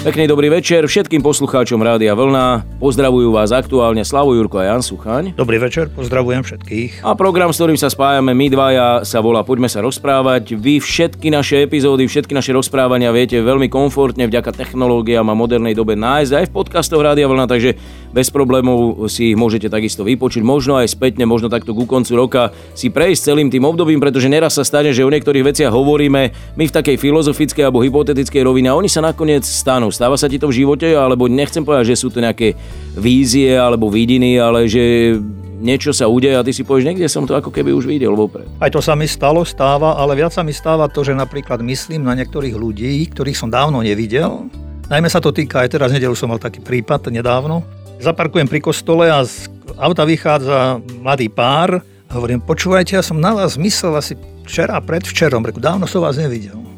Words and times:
Pekný 0.00 0.24
dobrý 0.32 0.48
večer 0.48 0.80
všetkým 0.88 1.20
poslucháčom 1.20 1.76
Rádia 1.76 2.16
Vlna. 2.16 2.80
Pozdravujú 2.80 3.36
vás 3.36 3.52
aktuálne 3.52 4.00
Slavo 4.00 4.32
Jurko 4.32 4.56
a 4.56 4.72
Jan 4.72 4.80
Suchaň. 4.80 5.36
Dobrý 5.36 5.60
večer, 5.60 5.92
pozdravujem 5.92 6.40
všetkých. 6.40 7.04
A 7.04 7.12
program, 7.12 7.52
s 7.52 7.60
ktorým 7.60 7.76
sa 7.76 7.92
spájame 7.92 8.32
my 8.32 8.48
dvaja, 8.48 9.04
sa 9.04 9.20
volá 9.20 9.44
Poďme 9.44 9.68
sa 9.68 9.84
rozprávať. 9.84 10.56
Vy 10.56 10.80
všetky 10.80 11.28
naše 11.28 11.68
epizódy, 11.68 12.08
všetky 12.08 12.32
naše 12.32 12.56
rozprávania 12.56 13.12
viete 13.12 13.44
veľmi 13.44 13.68
komfortne 13.68 14.24
vďaka 14.24 14.56
technológiám 14.56 15.28
a 15.28 15.36
modernej 15.36 15.76
dobe 15.76 16.00
nájsť 16.00 16.32
aj 16.32 16.44
v 16.48 16.54
podcastoch 16.56 17.04
Rádia 17.04 17.28
Vlna, 17.28 17.44
takže 17.44 17.76
bez 18.08 18.32
problémov 18.32 19.04
si 19.12 19.36
ich 19.36 19.36
môžete 19.36 19.68
takisto 19.68 20.00
vypočuť. 20.00 20.40
Možno 20.40 20.80
aj 20.80 20.96
spätne, 20.96 21.28
možno 21.28 21.52
takto 21.52 21.76
ku 21.76 21.84
koncu 21.84 22.16
roka 22.16 22.56
si 22.72 22.88
prejsť 22.88 23.36
celým 23.36 23.52
tým 23.52 23.68
obdobím, 23.68 24.00
pretože 24.00 24.32
neraz 24.32 24.56
sa 24.56 24.64
stane, 24.64 24.96
že 24.96 25.04
o 25.04 25.12
niektorých 25.12 25.44
veciach 25.44 25.68
hovoríme 25.68 26.56
my 26.56 26.64
v 26.64 26.72
takej 26.72 26.96
filozofickej 26.96 27.68
alebo 27.68 27.84
hypotetickej 27.84 28.48
rovine 28.48 28.72
a 28.72 28.78
oni 28.80 28.88
sa 28.88 29.04
nakoniec 29.04 29.44
stanú. 29.44 29.89
Stáva 29.90 30.16
sa 30.16 30.30
ti 30.30 30.40
to 30.40 30.50
v 30.50 30.64
živote, 30.64 30.88
alebo 30.90 31.28
nechcem 31.30 31.62
povedať, 31.62 31.94
že 31.94 32.00
sú 32.00 32.08
to 32.08 32.22
nejaké 32.22 32.56
vízie 32.96 33.54
alebo 33.54 33.92
vidiny, 33.92 34.38
ale 34.38 34.66
že 34.70 35.14
niečo 35.60 35.92
sa 35.92 36.08
udeje 36.08 36.40
a 36.40 36.46
ty 36.46 36.56
si 36.56 36.64
povieš, 36.64 36.88
niekde 36.88 37.06
som 37.10 37.28
to 37.28 37.36
ako 37.36 37.52
keby 37.52 37.74
už 37.76 37.84
videl 37.84 38.16
vopred. 38.16 38.48
Aj 38.58 38.72
to 38.72 38.80
sa 38.80 38.96
mi 38.96 39.04
stalo, 39.04 39.44
stáva, 39.44 40.00
ale 40.00 40.16
viac 40.16 40.32
sa 40.32 40.40
mi 40.40 40.56
stáva 40.56 40.88
to, 40.88 41.04
že 41.04 41.12
napríklad 41.12 41.60
myslím 41.60 42.08
na 42.08 42.16
niektorých 42.16 42.56
ľudí, 42.56 43.04
ktorých 43.12 43.36
som 43.36 43.52
dávno 43.52 43.84
nevidel. 43.84 44.48
Najmä 44.88 45.06
sa 45.12 45.20
to 45.20 45.30
týka, 45.30 45.62
aj 45.62 45.76
teraz 45.76 45.92
nedelu 45.92 46.16
som 46.16 46.32
mal 46.32 46.40
taký 46.40 46.64
prípad 46.64 47.12
nedávno, 47.12 47.62
Zaparkujem 48.00 48.48
pri 48.48 48.64
kostole 48.64 49.12
a 49.12 49.20
z 49.28 49.52
auta 49.76 50.08
vychádza 50.08 50.80
mladý 51.04 51.28
pár 51.28 51.84
hovorím, 52.08 52.40
počúvajte, 52.40 52.96
ja 52.96 53.04
som 53.04 53.20
na 53.20 53.36
vás 53.36 53.60
myslel 53.60 53.92
asi 53.92 54.16
včera, 54.48 54.80
predvčerom, 54.80 55.44
reku, 55.44 55.60
dávno 55.60 55.84
som 55.84 56.00
vás 56.00 56.16
nevidel. 56.16 56.69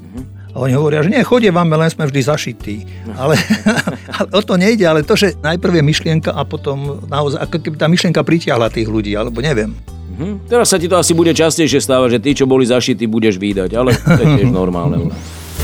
A 0.52 0.56
oni 0.60 0.76
hovoria, 0.76 1.00
že 1.00 1.08
nie, 1.08 1.24
chodie 1.24 1.48
vám, 1.48 1.72
len 1.72 1.88
sme 1.88 2.04
vždy 2.04 2.20
zašití. 2.28 2.76
Ale, 3.16 3.40
ale 4.20 4.28
o 4.36 4.42
to 4.44 4.60
nejde, 4.60 4.84
ale 4.84 5.00
to, 5.00 5.16
že 5.16 5.32
najprv 5.40 5.80
je 5.80 5.84
myšlienka 5.84 6.30
a 6.36 6.44
potom 6.44 7.00
naozaj, 7.08 7.40
ako 7.40 7.56
keby 7.56 7.76
tá 7.80 7.88
myšlienka 7.88 8.20
pritiahla 8.20 8.68
tých 8.68 8.88
ľudí, 8.88 9.16
alebo 9.16 9.40
neviem. 9.40 9.72
Mhm. 10.12 10.52
Teraz 10.52 10.68
sa 10.68 10.76
ti 10.76 10.92
to 10.92 11.00
asi 11.00 11.16
bude 11.16 11.32
častejšie 11.32 11.80
stávať, 11.80 12.20
že 12.20 12.22
tí, 12.22 12.30
čo 12.36 12.44
boli 12.44 12.68
zašití, 12.68 13.08
budeš 13.08 13.40
výdať, 13.40 13.70
ale 13.72 13.96
to 13.96 14.20
je 14.20 14.28
tiež 14.44 14.50
normálne. 14.60 15.08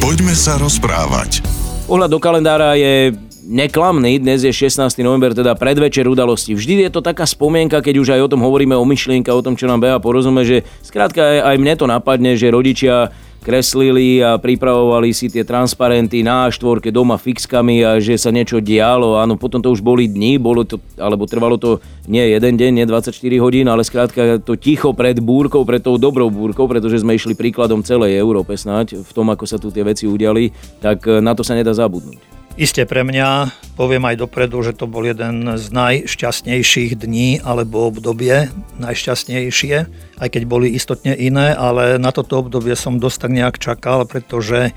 Poďme 0.00 0.32
sa 0.32 0.56
rozprávať. 0.56 1.44
Pohľad 1.84 2.08
do 2.08 2.20
kalendára 2.20 2.76
je 2.76 3.12
neklamný, 3.48 4.20
dnes 4.20 4.44
je 4.44 4.52
16. 4.52 5.00
november, 5.00 5.32
teda 5.32 5.56
predvečer 5.56 6.04
udalosti. 6.04 6.52
Vždy 6.52 6.84
je 6.84 6.90
to 6.92 7.00
taká 7.00 7.24
spomienka, 7.24 7.80
keď 7.80 7.94
už 7.96 8.08
aj 8.12 8.20
o 8.28 8.32
tom 8.36 8.44
hovoríme, 8.44 8.76
o 8.76 8.84
myšlienka, 8.84 9.32
o 9.32 9.40
tom, 9.40 9.56
čo 9.56 9.64
nám 9.64 9.80
Bea 9.80 9.96
porozumie, 9.96 10.44
že 10.44 10.56
skrátka 10.84 11.24
aj, 11.24 11.38
aj 11.48 11.56
mne 11.56 11.74
to 11.80 11.86
napadne, 11.88 12.36
že 12.36 12.52
rodičia 12.52 13.08
kreslili 13.38 14.20
a 14.20 14.36
pripravovali 14.36 15.14
si 15.16 15.32
tie 15.32 15.40
transparenty 15.40 16.20
na 16.20 16.52
štvorke 16.52 16.92
doma 16.92 17.16
fixkami 17.16 17.80
a 17.80 17.96
že 17.96 18.20
sa 18.20 18.28
niečo 18.28 18.60
dialo. 18.60 19.16
Áno, 19.16 19.40
potom 19.40 19.64
to 19.64 19.72
už 19.72 19.80
boli 19.80 20.04
dni, 20.04 20.36
bolo 20.36 20.68
to, 20.68 20.76
alebo 21.00 21.24
trvalo 21.24 21.56
to 21.56 21.80
nie 22.04 22.28
jeden 22.28 22.60
deň, 22.60 22.70
nie 22.82 22.84
24 22.84 23.16
hodín, 23.40 23.72
ale 23.72 23.80
skrátka 23.80 24.44
to 24.44 24.60
ticho 24.60 24.92
pred 24.92 25.16
búrkou, 25.24 25.64
pred 25.64 25.80
tou 25.80 25.96
dobrou 25.96 26.28
búrkou, 26.28 26.68
pretože 26.68 27.00
sme 27.00 27.16
išli 27.16 27.32
príkladom 27.32 27.80
celej 27.80 28.20
Európe 28.20 28.52
snáď 28.52 29.00
v 29.00 29.10
tom, 29.16 29.32
ako 29.32 29.48
sa 29.48 29.56
tu 29.56 29.72
tie 29.72 29.86
veci 29.86 30.04
udiali, 30.04 30.52
tak 30.84 31.08
na 31.24 31.32
to 31.32 31.40
sa 31.40 31.56
nedá 31.56 31.72
zabudnúť. 31.72 32.37
Isté 32.58 32.90
pre 32.90 33.06
mňa, 33.06 33.54
poviem 33.78 34.02
aj 34.02 34.26
dopredu, 34.26 34.58
že 34.66 34.74
to 34.74 34.90
bol 34.90 35.06
jeden 35.06 35.46
z 35.46 35.70
najšťastnejších 35.70 36.98
dní 36.98 37.38
alebo 37.38 37.86
obdobie, 37.86 38.50
najšťastnejšie, 38.82 39.76
aj 40.18 40.28
keď 40.28 40.42
boli 40.42 40.74
istotne 40.74 41.14
iné, 41.14 41.54
ale 41.54 42.02
na 42.02 42.10
toto 42.10 42.42
obdobie 42.42 42.74
som 42.74 42.98
dosť 42.98 43.18
tak 43.22 43.30
nejak 43.30 43.56
čakal, 43.62 44.10
pretože 44.10 44.74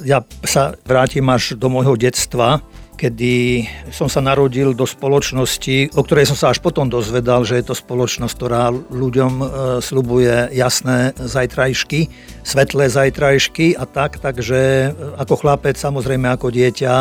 ja 0.00 0.24
sa 0.40 0.72
vrátim 0.88 1.28
až 1.28 1.52
do 1.52 1.68
môjho 1.68 2.00
detstva, 2.00 2.64
kedy 2.98 3.62
som 3.94 4.10
sa 4.10 4.18
narodil 4.18 4.74
do 4.74 4.82
spoločnosti, 4.82 5.94
o 5.94 6.02
ktorej 6.02 6.34
som 6.34 6.36
sa 6.36 6.50
až 6.50 6.58
potom 6.58 6.90
dozvedal, 6.90 7.46
že 7.46 7.62
je 7.62 7.70
to 7.70 7.78
spoločnosť, 7.78 8.34
ktorá 8.34 8.74
ľuďom 8.74 9.32
e, 9.38 9.44
slubuje 9.78 10.50
jasné 10.50 11.14
zajtrajšky, 11.14 12.10
svetlé 12.42 12.90
zajtrajšky 12.90 13.78
a 13.78 13.86
tak, 13.86 14.18
takže 14.18 14.90
e, 14.90 15.14
ako 15.14 15.46
chlapec, 15.46 15.78
samozrejme 15.78 16.26
ako 16.26 16.50
dieťa, 16.50 16.94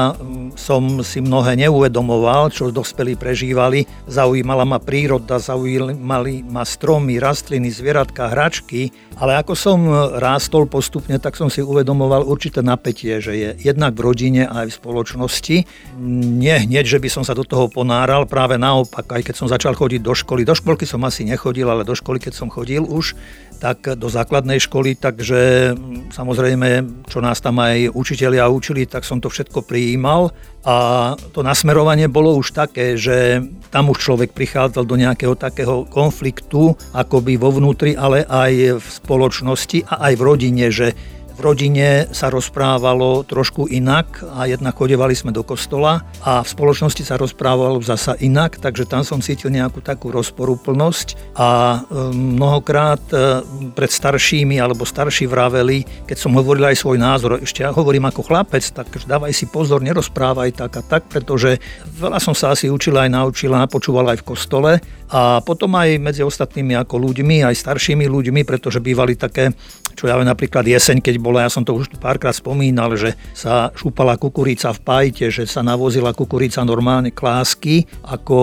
som 0.54 1.02
si 1.02 1.26
mnohé 1.26 1.58
neuvedomoval, 1.58 2.54
čo 2.54 2.70
dospelí 2.70 3.18
prežívali. 3.18 3.90
Zaujímala 4.06 4.70
ma 4.70 4.78
príroda, 4.78 5.42
zaujímali 5.42 6.46
ma 6.46 6.62
stromy, 6.62 7.18
rastliny, 7.18 7.74
zvieratka, 7.74 8.30
hračky, 8.30 8.94
ale 9.18 9.42
ako 9.42 9.54
som 9.58 9.80
rástol 10.22 10.70
postupne, 10.70 11.18
tak 11.18 11.34
som 11.34 11.50
si 11.50 11.66
uvedomoval 11.66 12.22
určité 12.22 12.62
napätie, 12.62 13.18
že 13.18 13.34
je 13.34 13.50
jednak 13.66 13.98
v 13.98 14.06
rodine 14.06 14.46
aj 14.46 14.70
v 14.70 14.78
spoločnosti 14.78 15.58
nie 15.98 16.54
hneď, 16.68 16.86
že 16.86 17.02
by 17.02 17.10
som 17.10 17.24
sa 17.24 17.32
do 17.32 17.48
toho 17.48 17.72
ponáral, 17.72 18.28
práve 18.28 18.60
naopak, 18.60 19.08
aj 19.08 19.32
keď 19.32 19.36
som 19.36 19.48
začal 19.48 19.74
chodiť 19.74 20.02
do 20.04 20.14
školy. 20.14 20.44
Do 20.44 20.54
školky 20.54 20.84
som 20.84 21.02
asi 21.08 21.24
nechodil, 21.24 21.72
ale 21.72 21.88
do 21.88 21.96
školy, 21.96 22.20
keď 22.20 22.34
som 22.36 22.52
chodil 22.52 22.84
už, 22.84 23.16
tak 23.58 23.98
do 23.98 24.06
základnej 24.06 24.62
školy, 24.62 24.94
takže 24.94 25.74
mm, 25.74 26.14
samozrejme, 26.14 26.68
čo 27.10 27.20
nás 27.20 27.42
tam 27.42 27.58
aj 27.58 27.90
učitelia 27.92 28.46
učili, 28.48 28.86
tak 28.86 29.02
som 29.02 29.18
to 29.18 29.34
všetko 29.34 29.66
prijímal 29.66 30.30
a 30.62 31.18
to 31.34 31.42
nasmerovanie 31.42 32.06
bolo 32.06 32.38
už 32.38 32.54
také, 32.54 32.94
že 32.96 33.42
tam 33.74 33.90
už 33.90 33.98
človek 33.98 34.32
prichádzal 34.38 34.86
do 34.86 34.96
nejakého 34.96 35.34
takého 35.34 35.90
konfliktu, 35.90 36.78
akoby 36.94 37.42
vo 37.42 37.50
vnútri, 37.50 37.98
ale 37.98 38.24
aj 38.30 38.78
v 38.78 38.88
spoločnosti 38.88 39.90
a 39.90 40.12
aj 40.12 40.14
v 40.14 40.26
rodine, 40.26 40.66
že 40.70 40.94
v 41.38 41.40
rodine 41.46 42.10
sa 42.18 42.34
rozprávalo 42.34 43.22
trošku 43.22 43.70
inak 43.70 44.26
a 44.34 44.50
jednak 44.50 44.74
chodevali 44.74 45.14
sme 45.14 45.30
do 45.30 45.46
kostola 45.46 46.02
a 46.26 46.42
v 46.42 46.50
spoločnosti 46.50 47.06
sa 47.06 47.14
rozprávalo 47.14 47.78
zasa 47.86 48.18
inak, 48.18 48.58
takže 48.58 48.90
tam 48.90 49.06
som 49.06 49.22
cítil 49.22 49.54
nejakú 49.54 49.86
takú 49.86 50.10
rozporúplnosť 50.10 51.38
a 51.38 51.50
e, 51.78 51.78
mnohokrát 52.18 53.04
e, 53.14 53.46
pred 53.78 53.92
staršími 53.94 54.58
alebo 54.58 54.82
starší 54.82 55.30
vraveli, 55.30 56.10
keď 56.10 56.18
som 56.18 56.34
hovoril 56.34 56.74
aj 56.74 56.82
svoj 56.82 56.98
názor, 56.98 57.38
ešte 57.38 57.62
ja 57.62 57.70
hovorím 57.70 58.10
ako 58.10 58.26
chlapec, 58.26 58.66
tak 58.74 58.90
dávaj 58.90 59.30
si 59.30 59.46
pozor, 59.46 59.86
nerozprávaj 59.86 60.58
tak 60.58 60.74
a 60.74 60.82
tak, 60.82 61.06
pretože 61.06 61.62
veľa 62.02 62.18
som 62.18 62.34
sa 62.34 62.58
asi 62.58 62.74
učil 62.74 62.98
aj 62.98 63.14
naučil 63.14 63.54
a 63.54 63.70
počúval 63.70 64.10
aj 64.10 64.26
v 64.26 64.28
kostole 64.28 64.72
a 65.08 65.40
potom 65.40 65.72
aj 65.80 66.00
medzi 66.04 66.22
ostatnými 66.24 66.76
ako 66.76 67.00
ľuďmi, 67.00 67.48
aj 67.48 67.56
staršími 67.56 68.06
ľuďmi, 68.08 68.44
pretože 68.44 68.84
bývali 68.84 69.16
také, 69.16 69.56
čo 69.96 70.06
ja 70.06 70.20
napríklad 70.20 70.68
jeseň, 70.68 71.00
keď 71.00 71.16
bola, 71.18 71.48
ja 71.48 71.52
som 71.52 71.64
to 71.64 71.74
už 71.74 71.88
párkrát 71.98 72.36
spomínal, 72.36 72.94
že 73.00 73.16
sa 73.32 73.72
šúpala 73.72 74.20
kukurica 74.20 74.76
v 74.76 74.80
pajte, 74.84 75.32
že 75.32 75.48
sa 75.48 75.64
navozila 75.64 76.12
kukurica 76.12 76.62
normálne 76.68 77.16
klásky, 77.16 77.88
ako 78.04 78.38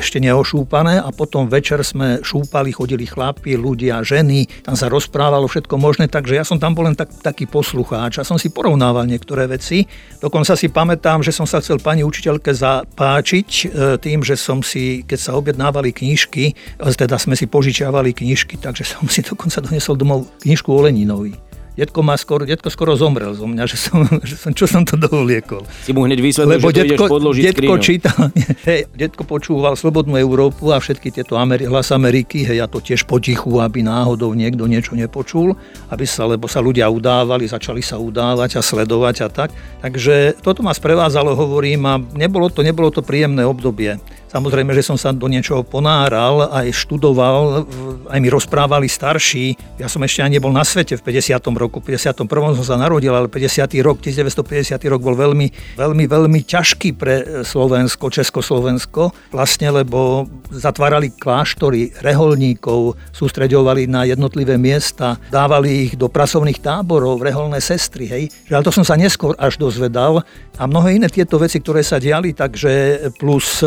ešte 0.00 0.18
neošúpané 0.24 1.04
a 1.04 1.12
potom 1.12 1.46
večer 1.46 1.84
sme 1.84 2.24
šúpali, 2.24 2.72
chodili 2.72 3.04
chlapi, 3.04 3.54
ľudia, 3.54 4.00
ženy, 4.00 4.64
tam 4.64 4.74
sa 4.74 4.88
rozprávalo 4.88 5.46
všetko 5.46 5.76
možné, 5.76 6.08
takže 6.08 6.34
ja 6.34 6.44
som 6.48 6.56
tam 6.56 6.72
bol 6.72 6.88
len 6.88 6.96
tak, 6.96 7.12
taký 7.20 7.44
poslucháč 7.44 8.18
a 8.18 8.26
som 8.26 8.40
si 8.40 8.48
porovnával 8.48 9.04
niektoré 9.04 9.44
veci. 9.44 9.84
Dokonca 10.18 10.56
si 10.56 10.72
pamätám, 10.72 11.20
že 11.20 11.30
som 11.30 11.44
sa 11.44 11.60
chcel 11.60 11.78
pani 11.78 12.02
učiteľke 12.02 12.50
zapáčiť 12.50 13.48
e, 13.48 13.64
tým, 14.00 14.24
že 14.24 14.34
som 14.34 14.64
si, 14.64 15.04
keď 15.04 15.18
sa 15.20 15.32
objednávali 15.74 15.90
knižky, 15.90 16.54
teda 16.78 17.18
sme 17.18 17.34
si 17.34 17.50
požičiavali 17.50 18.14
knižky, 18.14 18.62
takže 18.62 18.86
som 18.86 19.10
si 19.10 19.26
dokonca 19.26 19.58
donesol 19.58 19.98
domov 19.98 20.30
knižku 20.46 20.70
o 20.70 20.80
Leninovi. 20.86 21.34
Detko, 21.74 22.06
má 22.06 22.14
skoro, 22.14 22.46
detko 22.46 22.70
skoro 22.70 22.94
zomrel 22.94 23.34
zo 23.34 23.50
mňa, 23.50 23.66
že 23.66 23.74
som, 23.74 24.06
že 24.30 24.38
som, 24.38 24.54
čo 24.54 24.70
som 24.70 24.86
to 24.86 24.94
dovliekol. 24.94 25.66
Si 25.82 25.90
mu 25.90 26.06
hneď 26.06 26.22
vysvetlil, 26.22 26.62
Lebo 26.62 26.70
že 26.70 26.86
detko, 26.86 27.10
podložiť 27.10 27.42
detko 27.50 27.74
čítal, 27.82 28.30
hej, 28.70 28.86
detko 28.94 29.26
počúval 29.26 29.74
Slobodnú 29.74 30.14
Európu 30.14 30.70
a 30.70 30.78
všetky 30.78 31.10
tieto 31.10 31.34
Ameri- 31.34 31.66
hlas 31.66 31.90
Ameriky, 31.90 32.46
hej, 32.46 32.62
ja 32.62 32.70
to 32.70 32.78
tiež 32.78 33.10
potichu, 33.10 33.58
aby 33.58 33.82
náhodou 33.82 34.30
niekto 34.38 34.70
niečo 34.70 34.94
nepočul, 34.94 35.58
aby 35.90 36.06
sa, 36.06 36.30
lebo 36.30 36.46
sa 36.46 36.62
ľudia 36.62 36.86
udávali, 36.86 37.50
začali 37.50 37.82
sa 37.82 37.98
udávať 37.98 38.54
a 38.54 38.62
sledovať 38.62 39.26
a 39.26 39.28
tak. 39.34 39.50
Takže 39.82 40.38
toto 40.46 40.62
ma 40.62 40.70
sprevádzalo, 40.70 41.34
hovorím, 41.34 41.82
a 41.90 41.98
nebolo 41.98 42.54
to, 42.54 42.62
nebolo 42.62 42.94
to 42.94 43.02
príjemné 43.02 43.42
obdobie. 43.42 43.98
Samozrejme, 44.34 44.74
že 44.74 44.82
som 44.82 44.98
sa 44.98 45.14
do 45.14 45.30
niečoho 45.30 45.62
ponáral, 45.62 46.50
aj 46.50 46.74
študoval, 46.74 47.70
aj 48.10 48.18
mi 48.18 48.26
rozprávali 48.26 48.90
starší. 48.90 49.54
Ja 49.78 49.86
som 49.86 50.02
ešte 50.02 50.26
ani 50.26 50.42
nebol 50.42 50.50
na 50.50 50.66
svete 50.66 50.98
v 50.98 51.06
50. 51.06 51.38
roku, 51.54 51.78
v 51.78 51.94
51. 51.94 52.58
som 52.58 52.66
sa 52.66 52.74
narodil, 52.74 53.14
ale 53.14 53.30
50. 53.30 53.70
rok, 53.86 54.02
1950. 54.02 54.74
rok 54.90 54.98
bol 54.98 55.14
veľmi, 55.14 55.78
veľmi, 55.78 56.04
veľmi 56.10 56.40
ťažký 56.50 56.98
pre 56.98 57.46
Slovensko, 57.46 58.10
Československo, 58.10 59.14
vlastne, 59.30 59.70
lebo 59.70 60.26
zatvárali 60.50 61.14
kláštory, 61.14 61.94
reholníkov, 62.02 62.98
sústreďovali 63.14 63.86
na 63.86 64.02
jednotlivé 64.02 64.58
miesta, 64.58 65.14
dávali 65.30 65.86
ich 65.86 65.92
do 65.94 66.10
pracovných 66.10 66.58
táborov, 66.58 67.22
reholné 67.22 67.62
sestry, 67.62 68.10
hej. 68.10 68.24
Ale 68.50 68.66
to 68.66 68.74
som 68.74 68.82
sa 68.82 68.98
neskôr 68.98 69.38
až 69.38 69.62
dozvedal 69.62 70.26
a 70.58 70.62
mnohé 70.66 70.98
iné 70.98 71.06
tieto 71.06 71.38
veci, 71.38 71.62
ktoré 71.62 71.86
sa 71.86 72.02
diali, 72.02 72.34
takže 72.34 72.98
plus 73.14 73.62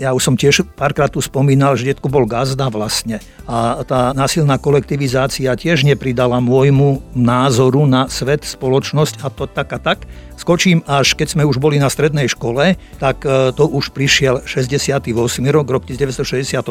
ja 0.00 0.16
už 0.16 0.32
som 0.32 0.34
tiež 0.34 0.64
párkrát 0.80 1.12
tu 1.12 1.20
spomínal, 1.20 1.76
že 1.76 1.92
detko 1.92 2.08
bol 2.08 2.24
gazda 2.24 2.72
vlastne. 2.72 3.20
A 3.44 3.84
tá 3.84 4.16
násilná 4.16 4.56
kolektivizácia 4.56 5.52
tiež 5.52 5.84
nepridala 5.84 6.40
môjmu 6.40 7.04
názoru 7.12 7.84
na 7.84 8.08
svet, 8.08 8.48
spoločnosť 8.48 9.20
a 9.20 9.28
to 9.28 9.44
tak 9.44 9.68
a 9.76 9.78
tak. 9.78 10.08
Skočím 10.40 10.80
až 10.88 11.12
keď 11.12 11.36
sme 11.36 11.44
už 11.44 11.60
boli 11.60 11.76
na 11.76 11.92
strednej 11.92 12.24
škole, 12.24 12.80
tak 12.96 13.28
e, 13.28 13.52
to 13.52 13.68
už 13.68 13.92
prišiel 13.92 14.40
68. 14.48 15.04
rok, 15.52 15.68
rok 15.68 15.84
1968 15.84 16.64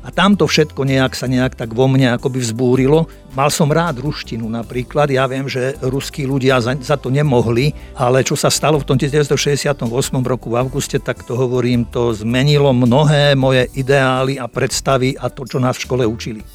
a 0.00 0.08
tamto 0.08 0.48
všetko 0.48 0.80
nejak 0.88 1.12
sa 1.12 1.28
nejak 1.28 1.52
tak 1.52 1.76
vo 1.76 1.92
mne 1.92 2.16
akoby 2.16 2.40
vzbúrilo. 2.40 3.04
Mal 3.36 3.52
som 3.52 3.68
rád 3.68 4.00
ruštinu 4.00 4.48
napríklad, 4.48 5.12
ja 5.12 5.28
viem, 5.28 5.44
že 5.44 5.76
ruskí 5.84 6.24
ľudia 6.24 6.60
za, 6.64 6.72
za 6.80 6.96
to 6.96 7.12
nemohli, 7.12 7.76
ale 7.96 8.24
čo 8.24 8.32
sa 8.32 8.48
stalo 8.48 8.80
v 8.80 8.88
tom 8.88 8.96
1968 8.96 9.76
roku 10.24 10.48
v 10.52 10.56
auguste, 10.56 10.96
tak 10.96 11.20
to 11.24 11.36
hovorím, 11.36 11.84
to 11.84 12.16
zmenilo 12.16 12.61
mnohé 12.70 13.34
moje 13.34 13.66
ideály 13.74 14.38
a 14.38 14.46
predstavy 14.46 15.18
a 15.18 15.26
to, 15.26 15.42
čo 15.42 15.58
nás 15.58 15.74
v 15.74 15.84
škole 15.90 16.04
učili. 16.06 16.46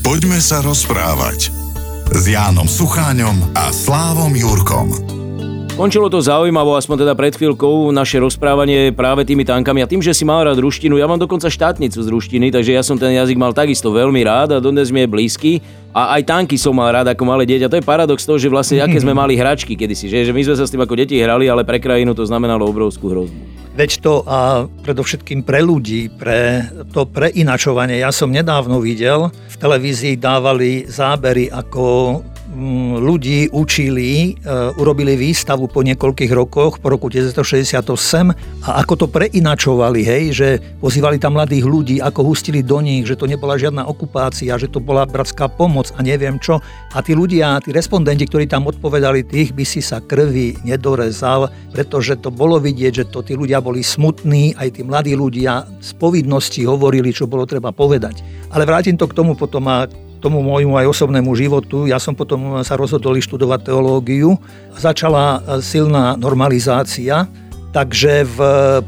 Poďme 0.00 0.40
sa 0.40 0.64
rozprávať 0.64 1.52
s 2.08 2.22
Jánom 2.24 2.64
Sucháňom 2.64 3.52
a 3.52 3.68
Slávom 3.68 4.32
Jurkom. 4.32 5.20
Končilo 5.80 6.12
to 6.12 6.20
zaujímavo, 6.20 6.76
aspoň 6.76 7.08
teda 7.08 7.14
pred 7.16 7.32
chvíľkou, 7.32 7.88
naše 7.88 8.20
rozprávanie 8.20 8.92
práve 8.92 9.24
tými 9.24 9.48
tankami 9.48 9.80
a 9.80 9.88
tým, 9.88 10.04
že 10.04 10.12
si 10.12 10.28
mal 10.28 10.44
rád 10.44 10.60
ruštinu, 10.60 11.00
ja 11.00 11.08
mám 11.08 11.16
dokonca 11.16 11.48
štátnicu 11.48 12.04
z 12.04 12.08
ruštiny, 12.10 12.52
takže 12.52 12.76
ja 12.76 12.84
som 12.84 13.00
ten 13.00 13.16
jazyk 13.16 13.40
mal 13.40 13.56
takisto 13.56 13.88
veľmi 13.88 14.20
rád 14.20 14.56
a 14.56 14.60
dodnes 14.60 14.92
mi 14.92 15.04
je 15.04 15.08
blízky. 15.08 15.52
A 15.96 16.20
aj 16.20 16.28
tanky 16.28 16.60
som 16.60 16.76
mal 16.76 16.92
rád 16.92 17.08
ako 17.08 17.24
malé 17.24 17.48
dieťa. 17.48 17.72
To 17.72 17.78
je 17.80 17.84
paradox 17.86 18.28
toho, 18.28 18.36
že 18.36 18.52
vlastne 18.52 18.84
aké 18.84 19.00
sme 19.00 19.16
mali 19.24 19.40
hračky 19.40 19.72
kedysi, 19.72 20.12
že, 20.12 20.28
že 20.28 20.36
my 20.36 20.44
sme 20.44 20.58
sa 20.58 20.68
s 20.68 20.72
tým 20.74 20.84
ako 20.84 21.00
deti 21.00 21.16
hrali, 21.16 21.48
ale 21.48 21.64
pre 21.64 21.80
krajinu 21.80 22.12
to 22.12 22.28
znamenalo 22.28 22.68
obrovskú 22.68 23.08
hrozbu. 23.08 23.59
Veď 23.80 24.04
to 24.04 24.20
a 24.28 24.68
predovšetkým 24.84 25.40
pre 25.40 25.64
ľudí, 25.64 26.12
pre 26.12 26.68
to 26.92 27.08
preinačovanie. 27.08 28.04
Ja 28.04 28.12
som 28.12 28.28
nedávno 28.28 28.76
videl, 28.76 29.32
v 29.32 29.56
televízii 29.56 30.20
dávali 30.20 30.84
zábery, 30.84 31.48
ako 31.48 32.20
ľudí 32.98 33.50
učili, 33.54 34.34
e, 34.34 34.52
urobili 34.74 35.14
výstavu 35.14 35.70
po 35.70 35.86
niekoľkých 35.86 36.32
rokoch, 36.34 36.82
po 36.82 36.90
roku 36.90 37.06
1968 37.06 38.34
a 38.66 38.82
ako 38.82 38.94
to 38.98 39.06
preinačovali, 39.06 40.00
hej, 40.02 40.24
že 40.34 40.48
pozývali 40.82 41.22
tam 41.22 41.38
mladých 41.38 41.64
ľudí, 41.64 41.96
ako 42.02 42.34
hustili 42.34 42.66
do 42.66 42.82
nich, 42.82 43.06
že 43.06 43.14
to 43.14 43.30
nebola 43.30 43.54
žiadna 43.54 43.86
okupácia, 43.86 44.58
že 44.58 44.66
to 44.66 44.82
bola 44.82 45.06
bratská 45.06 45.46
pomoc 45.46 45.94
a 45.94 46.02
neviem 46.02 46.42
čo. 46.42 46.58
A 46.90 46.98
tí 47.06 47.14
ľudia, 47.14 47.62
tí 47.62 47.70
respondenti, 47.70 48.26
ktorí 48.26 48.50
tam 48.50 48.66
odpovedali, 48.66 49.22
tých 49.22 49.54
by 49.54 49.62
si 49.62 49.78
sa 49.78 50.02
krvi 50.02 50.58
nedorezal, 50.66 51.48
pretože 51.70 52.18
to 52.18 52.34
bolo 52.34 52.58
vidieť, 52.58 52.92
že 52.92 53.04
to 53.14 53.22
tí 53.22 53.38
ľudia 53.38 53.62
boli 53.62 53.86
smutní, 53.86 54.58
aj 54.58 54.74
tí 54.74 54.82
mladí 54.82 55.14
ľudia 55.14 55.70
z 55.78 55.90
povinnosti 55.94 56.66
hovorili, 56.66 57.14
čo 57.14 57.30
bolo 57.30 57.46
treba 57.46 57.70
povedať. 57.70 58.26
Ale 58.50 58.66
vrátim 58.66 58.98
to 58.98 59.06
k 59.06 59.14
tomu 59.14 59.38
potom 59.38 59.70
a 59.70 59.86
tomu 60.20 60.44
môjmu 60.44 60.76
aj 60.76 60.92
osobnému 60.92 61.32
životu. 61.32 61.88
Ja 61.88 61.96
som 61.96 62.12
potom 62.12 62.60
sa 62.60 62.76
rozhodol 62.76 63.16
študovať 63.16 63.72
teológiu. 63.72 64.36
Začala 64.76 65.40
silná 65.64 66.14
normalizácia, 66.20 67.24
takže 67.72 68.28
v 68.28 68.38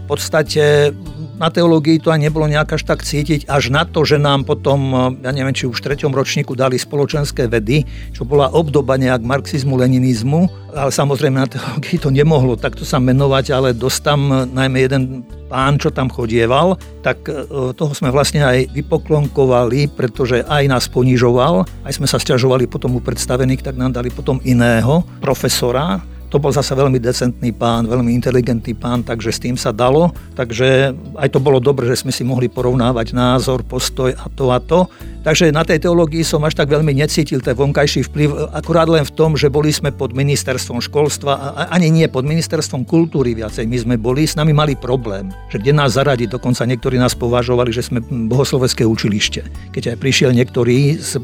podstate 0.06 0.92
na 1.40 1.48
teológii 1.48 2.00
to 2.02 2.12
aj 2.12 2.20
nebolo 2.20 2.44
nejak 2.48 2.76
až 2.76 2.82
tak 2.84 3.04
cítiť, 3.04 3.48
až 3.48 3.72
na 3.72 3.88
to, 3.88 4.04
že 4.04 4.20
nám 4.20 4.44
potom, 4.44 5.12
ja 5.20 5.30
neviem, 5.32 5.56
či 5.56 5.68
už 5.68 5.80
v 5.80 5.92
treťom 5.92 6.12
ročníku 6.12 6.52
dali 6.52 6.76
spoločenské 6.76 7.48
vedy, 7.48 7.88
čo 8.12 8.28
bola 8.28 8.52
obdoba 8.52 9.00
nejak 9.00 9.24
marxizmu, 9.24 9.74
leninizmu, 9.80 10.48
ale 10.72 10.92
samozrejme 10.92 11.36
na 11.36 11.48
teológii 11.48 12.00
to 12.00 12.08
nemohlo 12.12 12.56
takto 12.56 12.84
sa 12.84 13.00
menovať, 13.00 13.44
ale 13.52 13.68
dosť 13.76 13.98
tam 14.04 14.20
najmä 14.52 14.88
jeden 14.88 15.24
pán, 15.52 15.76
čo 15.76 15.92
tam 15.92 16.08
chodieval, 16.08 16.80
tak 17.04 17.28
e, 17.28 17.44
toho 17.76 17.92
sme 17.92 18.08
vlastne 18.08 18.40
aj 18.40 18.72
vypoklonkovali, 18.72 19.92
pretože 19.92 20.40
aj 20.48 20.64
nás 20.64 20.84
ponižoval, 20.88 21.68
aj 21.84 21.92
sme 21.92 22.08
sa 22.08 22.16
stiažovali 22.16 22.64
potom 22.64 22.96
u 22.96 23.00
predstavených, 23.04 23.60
tak 23.60 23.76
nám 23.76 23.92
dali 23.92 24.08
potom 24.08 24.40
iného 24.48 25.04
profesora, 25.20 26.00
to 26.32 26.40
bol 26.40 26.48
zase 26.48 26.72
veľmi 26.72 26.96
decentný 26.96 27.52
pán, 27.52 27.84
veľmi 27.84 28.08
inteligentný 28.16 28.72
pán, 28.72 29.04
takže 29.04 29.36
s 29.36 29.42
tým 29.44 29.60
sa 29.60 29.68
dalo. 29.68 30.16
Takže 30.32 30.96
aj 31.20 31.28
to 31.28 31.44
bolo 31.44 31.60
dobre, 31.60 31.84
že 31.92 32.00
sme 32.00 32.08
si 32.08 32.24
mohli 32.24 32.48
porovnávať 32.48 33.12
názor, 33.12 33.60
postoj 33.60 34.16
a 34.16 34.32
to 34.32 34.48
a 34.48 34.56
to. 34.56 34.88
Takže 35.22 35.54
na 35.54 35.62
tej 35.62 35.86
teológii 35.86 36.24
som 36.26 36.42
až 36.42 36.58
tak 36.58 36.72
veľmi 36.72 36.98
necítil 36.98 37.38
ten 37.44 37.54
vonkajší 37.54 38.10
vplyv, 38.10 38.50
akurát 38.56 38.90
len 38.90 39.06
v 39.06 39.12
tom, 39.14 39.36
že 39.36 39.52
boli 39.52 39.70
sme 39.70 39.92
pod 39.92 40.16
ministerstvom 40.16 40.82
školstva, 40.82 41.32
a 41.52 41.70
ani 41.70 41.92
nie 41.92 42.08
pod 42.10 42.26
ministerstvom 42.26 42.82
kultúry 42.88 43.36
viacej. 43.36 43.68
My 43.68 43.78
sme 43.78 43.94
boli, 44.00 44.26
s 44.26 44.34
nami 44.34 44.50
mali 44.50 44.74
problém, 44.74 45.30
že 45.52 45.62
kde 45.62 45.78
nás 45.78 45.94
zaradiť, 45.94 46.32
dokonca 46.32 46.66
niektorí 46.66 46.98
nás 46.98 47.14
považovali, 47.14 47.70
že 47.70 47.86
sme 47.86 48.02
bohoslovecké 48.02 48.82
učilište. 48.82 49.46
Keď 49.70 49.94
aj 49.94 49.96
prišiel 50.00 50.34
niektorý 50.34 50.98
z 50.98 51.22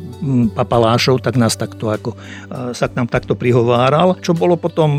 papalášov, 0.55 1.25
tak 1.25 1.35
nás 1.35 1.59
takto 1.59 1.91
ako, 1.91 2.15
sa 2.77 2.87
k 2.87 2.95
nám 2.95 3.11
takto 3.11 3.35
prihováral, 3.35 4.15
čo 4.23 4.31
bolo 4.31 4.55
potom 4.55 4.98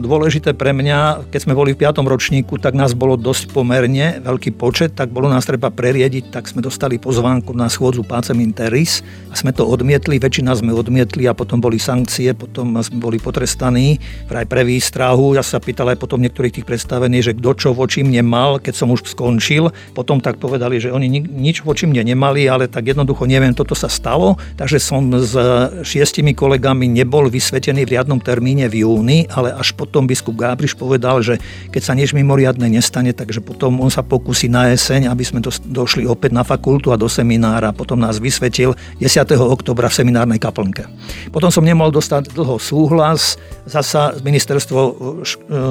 dôležité 0.00 0.56
pre 0.56 0.72
mňa, 0.72 1.28
keď 1.30 1.40
sme 1.42 1.54
boli 1.54 1.72
v 1.72 1.84
5. 1.86 2.02
ročníku, 2.02 2.58
tak 2.58 2.74
nás 2.74 2.92
bolo 2.92 3.14
dosť 3.14 3.54
pomerne, 3.54 4.20
veľký 4.20 4.54
počet, 4.54 4.92
tak 4.92 5.14
bolo 5.14 5.30
nás 5.30 5.46
treba 5.48 5.72
preriediť, 5.72 6.34
tak 6.34 6.50
sme 6.50 6.60
dostali 6.60 7.00
pozvánku 7.00 7.54
na 7.56 7.70
schôdzu 7.70 8.04
pacem 8.04 8.38
interis 8.42 9.00
a 9.30 9.38
sme 9.38 9.54
to 9.54 9.64
odmietli, 9.64 10.20
väčšina 10.20 10.52
sme 10.56 10.76
odmietli 10.76 11.24
a 11.30 11.32
potom 11.32 11.62
boli 11.62 11.80
sankcie, 11.80 12.36
potom 12.36 12.76
sme 12.82 12.98
boli 13.00 13.16
potrestaní 13.16 13.96
vraj 14.28 14.44
pre 14.44 14.66
výstrahu. 14.66 15.38
Ja 15.38 15.42
sa 15.46 15.62
pýtal 15.62 15.94
aj 15.94 16.02
potom 16.02 16.20
niektorých 16.20 16.60
tých 16.60 16.68
predstavení, 16.68 17.24
že 17.24 17.32
kto 17.32 17.50
čo 17.56 17.68
voči 17.72 18.04
mne 18.04 18.20
mal, 18.26 18.60
keď 18.60 18.74
som 18.76 18.92
už 18.92 19.08
skončil. 19.08 19.72
Potom 19.96 20.20
tak 20.20 20.36
povedali, 20.36 20.76
že 20.76 20.92
oni 20.92 21.08
nič 21.24 21.64
voči 21.64 21.88
mne 21.88 22.04
nemali, 22.04 22.44
ale 22.44 22.68
tak 22.68 22.92
jednoducho 22.92 23.24
neviem, 23.24 23.56
toto 23.56 23.72
sa 23.72 23.88
stalo, 23.88 24.36
takže 24.60 24.76
som 24.76 25.08
s 25.16 25.32
šiestimi 25.80 26.36
kolegami 26.36 26.84
nebol 26.84 27.32
vysvetený 27.32 27.88
v 27.88 27.96
riadnom 27.96 28.20
termíne 28.20 28.68
v 28.68 28.84
júni, 28.84 29.15
ale 29.24 29.56
až 29.56 29.72
potom 29.72 30.04
biskup 30.04 30.36
Gábriš 30.36 30.76
povedal, 30.76 31.24
že 31.24 31.40
keď 31.72 31.82
sa 31.82 31.96
nič 31.96 32.12
mimoriadne 32.12 32.68
nestane, 32.68 33.16
takže 33.16 33.40
potom 33.40 33.80
on 33.80 33.88
sa 33.88 34.04
pokusí 34.04 34.52
na 34.52 34.68
jeseň, 34.76 35.08
aby 35.08 35.24
sme 35.24 35.40
došli 35.64 36.04
opäť 36.04 36.36
na 36.36 36.44
fakultu 36.44 36.92
a 36.92 37.00
do 37.00 37.08
seminára. 37.08 37.72
Potom 37.72 37.96
nás 37.96 38.20
vysvetil 38.20 38.76
10. 39.00 39.08
oktobra 39.40 39.88
v 39.88 39.96
seminárnej 39.96 40.36
kaplnke. 40.36 40.84
Potom 41.32 41.48
som 41.48 41.64
nemohol 41.64 41.94
dostať 41.94 42.36
dlho 42.36 42.60
súhlas, 42.60 43.40
zasa 43.64 44.12
ministerstvo 44.20 44.80
e, 44.82 44.92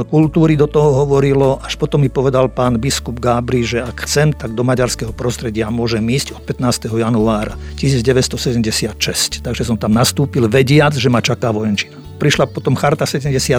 kultúry 0.08 0.58
do 0.58 0.66
toho 0.66 1.06
hovorilo, 1.06 1.60
až 1.62 1.76
potom 1.76 2.02
mi 2.02 2.10
povedal 2.10 2.48
pán 2.48 2.80
biskup 2.80 3.20
Gábri, 3.20 3.62
že 3.62 3.84
ak 3.84 4.08
chcem, 4.08 4.32
tak 4.32 4.56
do 4.56 4.64
maďarského 4.64 5.12
prostredia 5.12 5.68
môžem 5.68 6.04
ísť 6.08 6.40
od 6.40 6.44
15. 6.48 6.88
januára 6.96 7.60
1976. 7.76 9.44
Takže 9.44 9.64
som 9.68 9.76
tam 9.76 9.92
nastúpil 9.92 10.48
vediac, 10.48 10.96
že 10.96 11.12
ma 11.12 11.20
čaká 11.20 11.52
vojenčina. 11.52 12.05
Prišla 12.26 12.50
potom 12.50 12.74
Charta 12.74 13.06
77, 13.06 13.54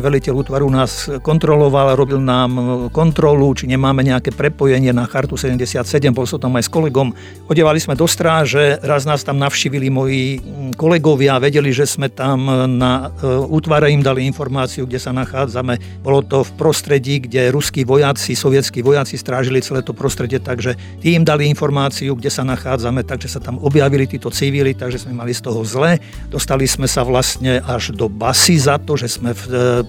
veliteľ 0.00 0.40
útvaru 0.40 0.72
nás 0.72 1.04
kontroloval, 1.20 1.92
robil 2.00 2.16
nám 2.16 2.88
kontrolu, 2.88 3.52
či 3.52 3.68
nemáme 3.68 4.00
nejaké 4.00 4.32
prepojenie 4.32 4.88
na 4.88 5.04
Chartu 5.04 5.36
77, 5.36 5.84
bol 6.16 6.24
som 6.24 6.40
tam 6.40 6.56
aj 6.56 6.64
s 6.64 6.72
kolegom. 6.72 7.12
Odevali 7.44 7.76
sme 7.76 7.92
do 7.92 8.08
stráže, 8.08 8.80
raz 8.80 9.04
nás 9.04 9.20
tam 9.20 9.36
navštívili 9.36 9.92
moji 9.92 10.40
kolegovia, 10.80 11.36
vedeli, 11.36 11.68
že 11.76 11.84
sme 11.84 12.08
tam 12.08 12.48
na 12.80 13.12
e, 13.20 13.28
útvare 13.52 13.92
im 13.92 14.00
dali 14.00 14.24
informáciu, 14.24 14.88
kde 14.88 14.96
sa 14.96 15.12
nachádzame. 15.12 16.00
Bolo 16.00 16.24
to 16.24 16.40
v 16.40 16.56
prostredí, 16.56 17.20
kde 17.20 17.52
ruskí 17.52 17.84
vojaci, 17.84 18.32
sovietskí 18.32 18.80
vojaci 18.80 19.20
strážili 19.20 19.60
celé 19.60 19.84
to 19.84 19.92
prostredie, 19.92 20.40
takže 20.40 20.72
tí 21.04 21.12
im 21.12 21.20
dali 21.20 21.52
informáciu, 21.52 22.16
kde 22.16 22.32
sa 22.32 22.48
nachádzame, 22.48 23.04
takže 23.04 23.28
sa 23.28 23.44
tam 23.44 23.60
objavili 23.60 24.08
títo 24.08 24.32
civili, 24.32 24.72
takže 24.72 25.04
sme 25.04 25.20
mali 25.20 25.36
z 25.36 25.44
toho 25.44 25.60
zle. 25.68 26.00
Dostali 26.32 26.64
sme 26.64 26.88
sa 26.88 27.04
vlastne 27.04 27.60
až 27.60 27.92
do 27.92 28.05
basy 28.06 28.56
za 28.56 28.78
to, 28.80 28.94
že 28.94 29.08
sme 29.18 29.32
e, 29.32 29.38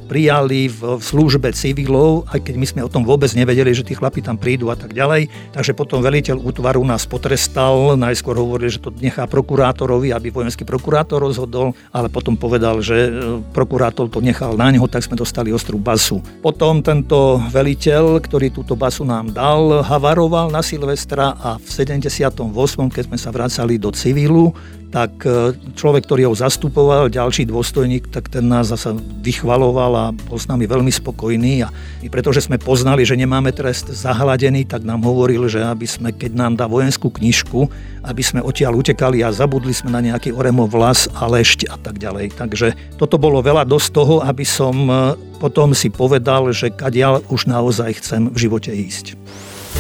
prijali 0.07 0.67
v, 0.67 0.97
v 0.97 1.01
službe 1.01 1.49
civilov, 1.53 2.27
aj 2.29 2.43
keď 2.43 2.55
my 2.57 2.65
sme 2.67 2.81
o 2.85 2.91
tom 2.91 3.07
vôbec 3.07 3.29
nevedeli, 3.33 3.73
že 3.73 3.85
tí 3.85 3.93
chlapi 3.95 4.21
tam 4.21 4.35
prídu 4.35 4.69
a 4.69 4.75
tak 4.77 4.93
ďalej. 4.93 5.29
Takže 5.53 5.73
potom 5.73 6.03
veliteľ 6.03 6.41
útvaru 6.41 6.81
nás 6.85 7.05
potrestal, 7.09 7.95
najskôr 7.97 8.37
hovoril, 8.37 8.69
že 8.69 8.83
to 8.83 8.93
nechá 8.97 9.25
prokurátorovi, 9.25 10.13
aby 10.13 10.29
vojenský 10.29 10.67
prokurátor 10.67 11.23
rozhodol, 11.23 11.73
ale 11.89 12.07
potom 12.07 12.35
povedal, 12.35 12.81
že 12.81 12.97
e, 13.07 13.09
prokurátor 13.55 14.07
to 14.07 14.21
nechal 14.21 14.57
na 14.57 14.69
neho, 14.69 14.85
tak 14.85 15.05
sme 15.05 15.17
dostali 15.17 15.49
ostrú 15.49 15.81
basu. 15.81 16.19
Potom 16.41 16.85
tento 16.85 17.41
veliteľ, 17.49 18.21
ktorý 18.21 18.53
túto 18.53 18.77
basu 18.77 19.07
nám 19.07 19.33
dal, 19.33 19.81
havaroval 19.83 20.51
na 20.53 20.61
Silvestra 20.61 21.35
a 21.37 21.57
v 21.57 21.67
78. 21.67 22.43
keď 22.91 23.03
sme 23.07 23.17
sa 23.17 23.29
vracali 23.31 23.75
do 23.79 23.89
civilu, 23.93 24.51
tak 24.87 25.23
e, 25.27 25.51
človek, 25.75 26.07
ktorý 26.07 26.31
ho 26.31 26.35
zastupoval, 26.35 27.11
ďalší 27.11 27.43
dôstojník, 27.47 28.07
tak 28.07 28.31
ten 28.31 28.47
nás 28.47 28.71
zase 28.71 28.95
vychvaloval 29.19 29.91
a 29.93 30.05
bol 30.15 30.39
s 30.39 30.47
nami 30.47 30.63
veľmi 30.63 30.89
spokojný 30.89 31.67
a 31.67 31.71
my 32.03 32.07
pretože 32.07 32.47
sme 32.47 32.55
poznali, 32.55 33.03
že 33.03 33.19
nemáme 33.19 33.51
trest 33.51 33.91
zahladený, 33.91 34.63
tak 34.63 34.87
nám 34.87 35.03
hovoril, 35.03 35.51
že 35.51 35.59
aby 35.59 35.83
sme, 35.83 36.09
keď 36.15 36.31
nám 36.33 36.53
dá 36.55 36.65
vojenskú 36.71 37.11
knižku, 37.11 37.67
aby 38.07 38.23
sme 38.23 38.39
odtiaľ 38.39 38.79
utekali 38.79 39.19
a 39.21 39.35
zabudli 39.35 39.75
sme 39.75 39.91
na 39.91 39.99
nejaký 39.99 40.31
oremov 40.31 40.71
vlas 40.71 41.11
a 41.11 41.27
lešť 41.27 41.67
a 41.67 41.75
tak 41.75 41.99
ďalej. 41.99 42.39
Takže 42.39 42.73
toto 42.95 43.19
bolo 43.19 43.43
veľa 43.43 43.67
dosť 43.67 43.87
toho, 43.91 44.15
aby 44.23 44.47
som 44.47 44.75
e, 44.87 44.95
potom 45.37 45.75
si 45.75 45.91
povedal, 45.91 46.49
že 46.55 46.71
kadiaľ 46.71 47.27
už 47.27 47.51
naozaj 47.51 47.99
chcem 47.99 48.31
v 48.31 48.37
živote 48.39 48.71
ísť. 48.71 49.19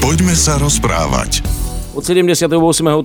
Poďme 0.03 0.35
sa 0.37 0.61
rozprávať. 0.61 1.56
Od 1.97 2.05
78. 2.05 2.45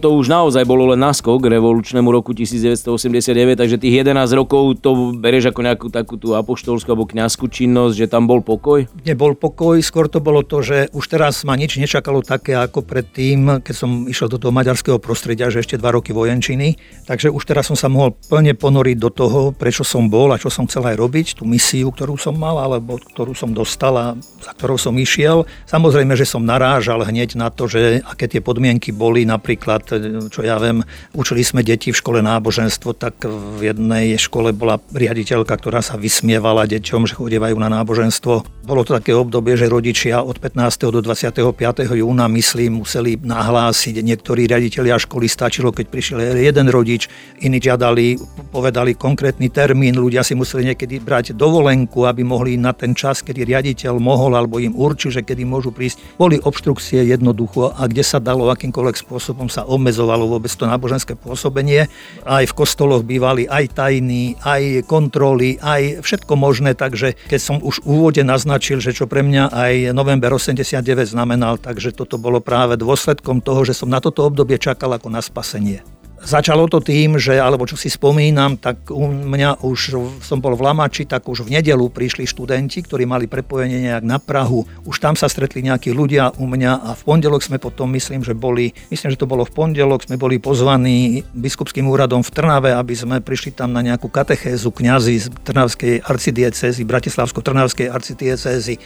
to 0.05 0.09
už 0.13 0.29
naozaj 0.29 0.69
bolo 0.69 0.93
len 0.93 1.01
naskok 1.01 1.49
revolučnému 1.49 2.13
roku 2.13 2.37
1989, 2.37 3.57
takže 3.57 3.81
tých 3.81 4.05
11 4.05 4.37
rokov 4.37 4.85
to 4.85 5.17
bereš 5.17 5.49
ako 5.49 5.61
nejakú 5.65 5.87
takú 5.89 6.21
tú 6.21 6.37
apoštolskú 6.37 6.93
alebo 6.93 7.09
kňazskú 7.09 7.49
činnosť, 7.49 8.05
že 8.05 8.07
tam 8.13 8.29
bol 8.29 8.45
pokoj? 8.45 8.85
Nebol 9.09 9.33
pokoj, 9.33 9.81
skôr 9.81 10.13
to 10.13 10.21
bolo 10.21 10.45
to, 10.45 10.61
že 10.61 10.93
už 10.93 11.09
teraz 11.09 11.41
ma 11.49 11.57
nič 11.57 11.81
nečakalo 11.81 12.21
také 12.21 12.53
ako 12.53 12.85
predtým, 12.85 13.65
keď 13.65 13.73
som 13.73 14.05
išiel 14.05 14.29
do 14.29 14.37
toho 14.37 14.53
maďarského 14.53 15.01
prostredia, 15.01 15.49
že 15.49 15.65
ešte 15.65 15.81
dva 15.81 15.97
roky 15.97 16.13
vojenčiny. 16.13 16.77
Takže 17.09 17.33
už 17.33 17.49
teraz 17.49 17.73
som 17.73 17.81
sa 17.81 17.89
mohol 17.89 18.13
plne 18.29 18.53
ponoriť 18.53 18.97
do 19.01 19.09
toho, 19.09 19.57
prečo 19.57 19.89
som 19.89 20.13
bol 20.13 20.37
a 20.37 20.37
čo 20.37 20.53
som 20.53 20.69
chcel 20.69 20.85
aj 20.93 21.01
robiť, 21.01 21.41
tú 21.41 21.49
misiu, 21.49 21.89
ktorú 21.97 22.21
som 22.21 22.37
mal, 22.37 22.61
alebo 22.61 23.01
ktorú 23.01 23.33
som 23.33 23.57
dostal 23.57 23.97
a 23.97 24.07
za 24.21 24.53
ktorou 24.53 24.77
som 24.77 24.93
išiel. 25.01 25.49
Samozrejme, 25.65 26.13
že 26.13 26.29
som 26.29 26.45
narážal 26.45 27.01
hneď 27.09 27.41
na 27.41 27.49
to, 27.49 27.65
že 27.73 28.05
aké 28.05 28.29
tie 28.29 28.45
podmienky 28.45 28.82
podmienky 28.83 28.91
boli, 28.91 29.23
napríklad, 29.23 29.87
čo 30.35 30.41
ja 30.43 30.59
viem, 30.59 30.83
učili 31.15 31.47
sme 31.47 31.63
deti 31.63 31.95
v 31.95 31.99
škole 31.99 32.19
náboženstvo, 32.19 32.99
tak 32.99 33.23
v 33.23 33.71
jednej 33.71 34.19
škole 34.19 34.51
bola 34.51 34.83
riaditeľka, 34.91 35.55
ktorá 35.55 35.79
sa 35.79 35.95
vysmievala 35.95 36.67
deťom, 36.67 37.07
že 37.07 37.15
chodievajú 37.15 37.55
na 37.63 37.71
náboženstvo. 37.71 38.67
Bolo 38.67 38.83
to 38.83 38.99
také 38.99 39.15
obdobie, 39.15 39.55
že 39.55 39.71
rodičia 39.71 40.23
od 40.23 40.39
15. 40.43 40.91
do 40.91 40.99
25. 40.99 41.55
júna, 41.95 42.27
myslím, 42.31 42.83
museli 42.83 43.15
nahlásiť. 43.19 44.03
Niektorí 44.03 44.51
riaditeľia 44.51 44.99
školy 44.99 45.31
stačilo, 45.31 45.71
keď 45.71 45.87
prišiel 45.87 46.19
jeden 46.39 46.67
rodič, 46.71 47.07
iní 47.43 47.63
žiadali, 47.63 48.19
povedali 48.51 48.99
konkrétny 48.99 49.51
termín, 49.51 49.99
ľudia 49.99 50.27
si 50.27 50.35
museli 50.35 50.75
niekedy 50.75 50.99
brať 51.03 51.35
dovolenku, 51.35 52.07
aby 52.07 52.23
mohli 52.27 52.59
na 52.59 52.75
ten 52.75 52.95
čas, 52.95 53.23
kedy 53.23 53.47
riaditeľ 53.47 53.99
mohol 53.99 54.35
alebo 54.39 54.63
im 54.63 54.75
určil, 54.75 55.11
že 55.11 55.27
kedy 55.27 55.43
môžu 55.43 55.75
prísť. 55.75 56.19
Boli 56.19 56.39
obštrukcie 56.39 57.03
jednoducho 57.03 57.75
a 57.75 57.83
kde 57.91 58.07
sa 58.07 58.23
dalo, 58.23 58.47
akým 58.47 58.72
akýmkoľvek 58.73 59.05
spôsobom 59.05 59.53
sa 59.53 59.69
obmedzovalo 59.69 60.25
vôbec 60.25 60.49
to 60.49 60.65
náboženské 60.65 61.13
pôsobenie. 61.13 61.93
Aj 62.25 62.41
v 62.49 62.57
kostoloch 62.57 63.05
bývali 63.05 63.45
aj 63.45 63.77
tajní, 63.77 64.41
aj 64.41 64.89
kontroly, 64.89 65.61
aj 65.61 66.01
všetko 66.01 66.33
možné, 66.41 66.73
takže 66.73 67.21
keď 67.29 67.41
som 67.45 67.61
už 67.61 67.85
v 67.85 68.01
úvode 68.01 68.25
naznačil, 68.25 68.81
že 68.81 68.97
čo 68.97 69.05
pre 69.05 69.21
mňa 69.21 69.53
aj 69.53 69.73
november 69.93 70.33
89 70.33 70.81
znamenal, 71.05 71.61
takže 71.61 71.93
toto 71.93 72.17
bolo 72.17 72.41
práve 72.41 72.81
dôsledkom 72.81 73.45
toho, 73.45 73.69
že 73.69 73.77
som 73.77 73.93
na 73.93 74.01
toto 74.01 74.25
obdobie 74.25 74.57
čakal 74.57 74.97
ako 74.97 75.13
na 75.13 75.21
spasenie. 75.21 75.85
Začalo 76.23 76.71
to 76.71 76.79
tým, 76.79 77.19
že, 77.19 77.35
alebo 77.35 77.67
čo 77.67 77.75
si 77.75 77.91
spomínam, 77.91 78.55
tak 78.55 78.95
u 78.95 79.11
mňa 79.11 79.67
už 79.67 79.99
som 80.23 80.39
bol 80.39 80.55
v 80.55 80.63
Lamači, 80.63 81.03
tak 81.03 81.27
už 81.27 81.43
v 81.43 81.59
nedelu 81.59 81.83
prišli 81.91 82.31
študenti, 82.31 82.79
ktorí 82.79 83.03
mali 83.11 83.27
prepojenie 83.27 83.91
nejak 83.91 84.07
na 84.07 84.23
Prahu. 84.23 84.63
Už 84.87 85.03
tam 85.03 85.19
sa 85.19 85.27
stretli 85.27 85.67
nejakí 85.67 85.91
ľudia 85.91 86.31
u 86.39 86.47
mňa 86.47 86.73
a 86.79 86.91
v 86.95 87.03
pondelok 87.03 87.43
sme 87.43 87.59
potom, 87.59 87.91
myslím, 87.99 88.23
že 88.23 88.39
boli, 88.39 88.71
myslím, 88.95 89.11
že 89.11 89.19
to 89.19 89.27
bolo 89.27 89.43
v 89.43 89.51
pondelok, 89.51 90.07
sme 90.07 90.15
boli 90.15 90.39
pozvaní 90.39 91.27
biskupským 91.35 91.91
úradom 91.91 92.23
v 92.23 92.31
Trnave, 92.31 92.71
aby 92.71 92.95
sme 92.95 93.19
prišli 93.19 93.59
tam 93.59 93.75
na 93.75 93.83
nejakú 93.83 94.07
katechézu 94.07 94.71
kňazi 94.71 95.15
z 95.19 95.27
Trnavskej 95.43 96.07
arcidiecezy, 96.07 96.87
Bratislavsko-Trnavskej 96.87 97.91
arcidiecezy 97.91 98.79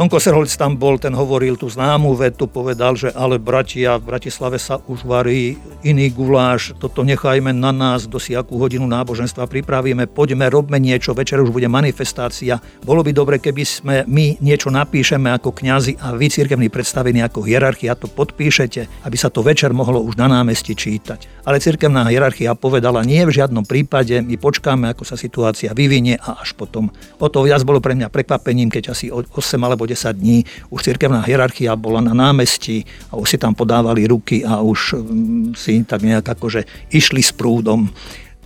Tonko 0.00 0.16
Serholc 0.16 0.48
tam 0.56 0.80
bol, 0.80 0.96
ten 0.96 1.12
hovoril 1.12 1.60
tú 1.60 1.68
známu 1.68 2.16
vetu, 2.16 2.48
povedal, 2.48 2.96
že 2.96 3.12
ale 3.12 3.36
bratia, 3.36 4.00
v 4.00 4.08
Bratislave 4.08 4.56
sa 4.56 4.80
už 4.88 5.04
varí 5.04 5.60
iný 5.84 6.08
guláš, 6.08 6.72
toto 6.80 7.04
nechajme 7.04 7.52
na 7.52 7.68
nás, 7.68 8.08
kto 8.08 8.16
si 8.16 8.32
akú 8.32 8.56
hodinu 8.56 8.88
náboženstva 8.88 9.44
pripravíme, 9.44 10.08
poďme, 10.08 10.48
robme 10.48 10.80
niečo, 10.80 11.12
večer 11.12 11.44
už 11.44 11.52
bude 11.52 11.68
manifestácia. 11.68 12.64
Bolo 12.80 13.04
by 13.04 13.12
dobre, 13.12 13.36
keby 13.44 13.60
sme 13.60 13.94
my 14.08 14.40
niečo 14.40 14.72
napíšeme 14.72 15.36
ako 15.36 15.52
kňazi 15.52 16.00
a 16.00 16.16
vy 16.16 16.32
cirkevní 16.32 16.72
predstavení 16.72 17.20
ako 17.20 17.44
hierarchia 17.44 17.92
to 17.92 18.08
podpíšete, 18.08 19.04
aby 19.04 19.16
sa 19.20 19.28
to 19.28 19.44
večer 19.44 19.76
mohlo 19.76 20.00
už 20.00 20.16
na 20.16 20.32
námestí 20.32 20.72
čítať. 20.72 21.44
Ale 21.44 21.60
cirkevná 21.60 22.08
hierarchia 22.08 22.56
povedala, 22.56 23.04
nie 23.04 23.20
v 23.28 23.36
žiadnom 23.36 23.68
prípade, 23.68 24.24
my 24.24 24.40
počkáme, 24.40 24.96
ako 24.96 25.04
sa 25.04 25.20
situácia 25.20 25.76
vyvinie 25.76 26.16
a 26.16 26.40
až 26.40 26.56
potom. 26.56 26.88
O 27.20 27.28
to 27.28 27.44
viac 27.44 27.60
bolo 27.68 27.84
pre 27.84 27.92
mňa 27.92 28.08
prekvapením, 28.08 28.72
keď 28.72 28.96
asi 28.96 29.12
8 29.12 29.28
alebo 29.60 29.80
alebo 29.80 29.89
10 29.90 30.16
dní 30.16 30.46
už 30.70 30.82
cirkevná 30.86 31.26
hierarchia 31.26 31.74
bola 31.74 31.98
na 31.98 32.14
námestí 32.14 32.86
a 33.10 33.18
už 33.18 33.34
si 33.34 33.38
tam 33.38 33.58
podávali 33.58 34.06
ruky 34.06 34.46
a 34.46 34.62
už 34.62 34.94
mm, 34.94 35.58
si 35.58 35.82
tak 35.82 36.06
nejak 36.06 36.38
akože 36.38 36.94
išli 36.94 37.18
s 37.18 37.34
prúdom. 37.34 37.90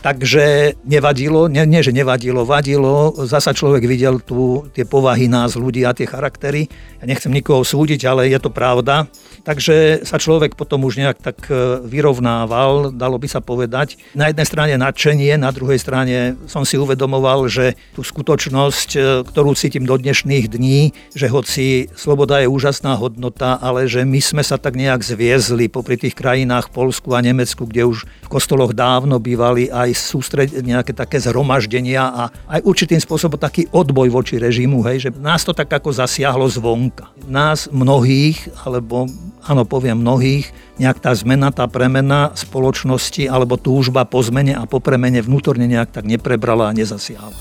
Takže 0.05 0.77
nevadilo, 0.85 1.49
nie, 1.49 1.65
nie 1.65 1.81
že 1.81 1.89
nevadilo, 1.89 2.45
vadilo. 2.45 3.17
Zasa 3.25 3.57
človek 3.57 3.89
videl 3.89 4.21
tu 4.21 4.69
tie 4.77 4.85
povahy 4.85 5.33
nás, 5.33 5.57
ľudí 5.57 5.81
a 5.81 5.97
tie 5.97 6.05
charaktery. 6.05 6.69
Ja 7.01 7.09
nechcem 7.09 7.33
nikoho 7.33 7.65
súdiť, 7.65 8.05
ale 8.05 8.29
je 8.29 8.37
to 8.37 8.53
pravda. 8.53 9.09
Takže 9.49 10.05
sa 10.05 10.21
človek 10.21 10.61
potom 10.61 10.85
už 10.85 11.01
nejak 11.01 11.25
tak 11.25 11.49
e, 11.49 11.81
vyrovnával, 11.89 12.93
dalo 12.93 13.17
by 13.17 13.29
sa 13.33 13.41
povedať. 13.41 13.97
Na 14.13 14.29
jednej 14.29 14.45
strane 14.45 14.75
nadšenie, 14.77 15.41
na 15.41 15.49
druhej 15.57 15.81
strane 15.81 16.37
som 16.53 16.69
si 16.69 16.77
uvedomoval, 16.77 17.49
že 17.49 17.73
tú 17.97 18.05
skutočnosť, 18.05 18.89
e, 18.93 19.01
ktorú 19.25 19.57
cítim 19.57 19.89
do 19.89 19.97
dnešných 19.97 20.53
dní, 20.53 20.93
že 21.17 21.33
hoci 21.33 21.89
sloboda 21.97 22.45
je 22.45 22.49
úžasná 22.53 23.01
hodnota, 23.01 23.57
ale 23.57 23.89
že 23.89 24.05
my 24.05 24.21
sme 24.21 24.45
sa 24.45 24.61
tak 24.61 24.77
nejak 24.77 25.01
zviezli 25.01 25.73
popri 25.73 25.97
tých 25.97 26.13
krajinách 26.13 26.69
Polsku 26.73 27.17
a 27.17 27.25
Nemecku, 27.25 27.65
kde 27.65 27.89
už 27.89 28.05
v 28.05 28.29
kostoloch 28.29 28.77
dávno 28.77 29.17
bývali 29.17 29.73
aj 29.73 29.94
sústred, 29.99 30.51
nejaké 30.51 30.93
také 30.95 31.19
zhromaždenia 31.23 32.03
a 32.03 32.23
aj 32.51 32.61
určitým 32.67 33.01
spôsobom 33.01 33.39
taký 33.39 33.67
odboj 33.71 34.11
voči 34.11 34.39
režimu, 34.39 34.83
hej, 34.87 35.09
že 35.09 35.11
nás 35.19 35.43
to 35.43 35.55
tak 35.55 35.71
ako 35.71 35.95
zasiahlo 35.95 36.47
zvonka. 36.51 37.11
Nás 37.27 37.71
mnohých, 37.71 38.51
alebo 38.67 39.07
áno, 39.45 39.63
poviem 39.65 40.01
mnohých, 40.01 40.51
nejak 40.79 40.99
tá 41.01 41.15
zmena, 41.15 41.55
tá 41.55 41.65
premena 41.71 42.35
spoločnosti 42.35 43.27
alebo 43.31 43.57
túžba 43.57 44.05
po 44.05 44.21
zmene 44.21 44.59
a 44.59 44.67
po 44.67 44.83
premene 44.83 45.23
vnútorne 45.23 45.65
nejak 45.71 45.95
tak 46.01 46.05
neprebrala 46.05 46.71
a 46.71 46.77
nezasiahla. 46.77 47.37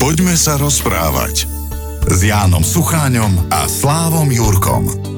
Poďme 0.00 0.32
sa 0.32 0.56
rozprávať 0.56 1.44
s 2.08 2.18
Jánom 2.24 2.64
Sucháňom 2.64 3.52
a 3.52 3.68
Slávom 3.68 4.32
Jurkom. 4.32 5.09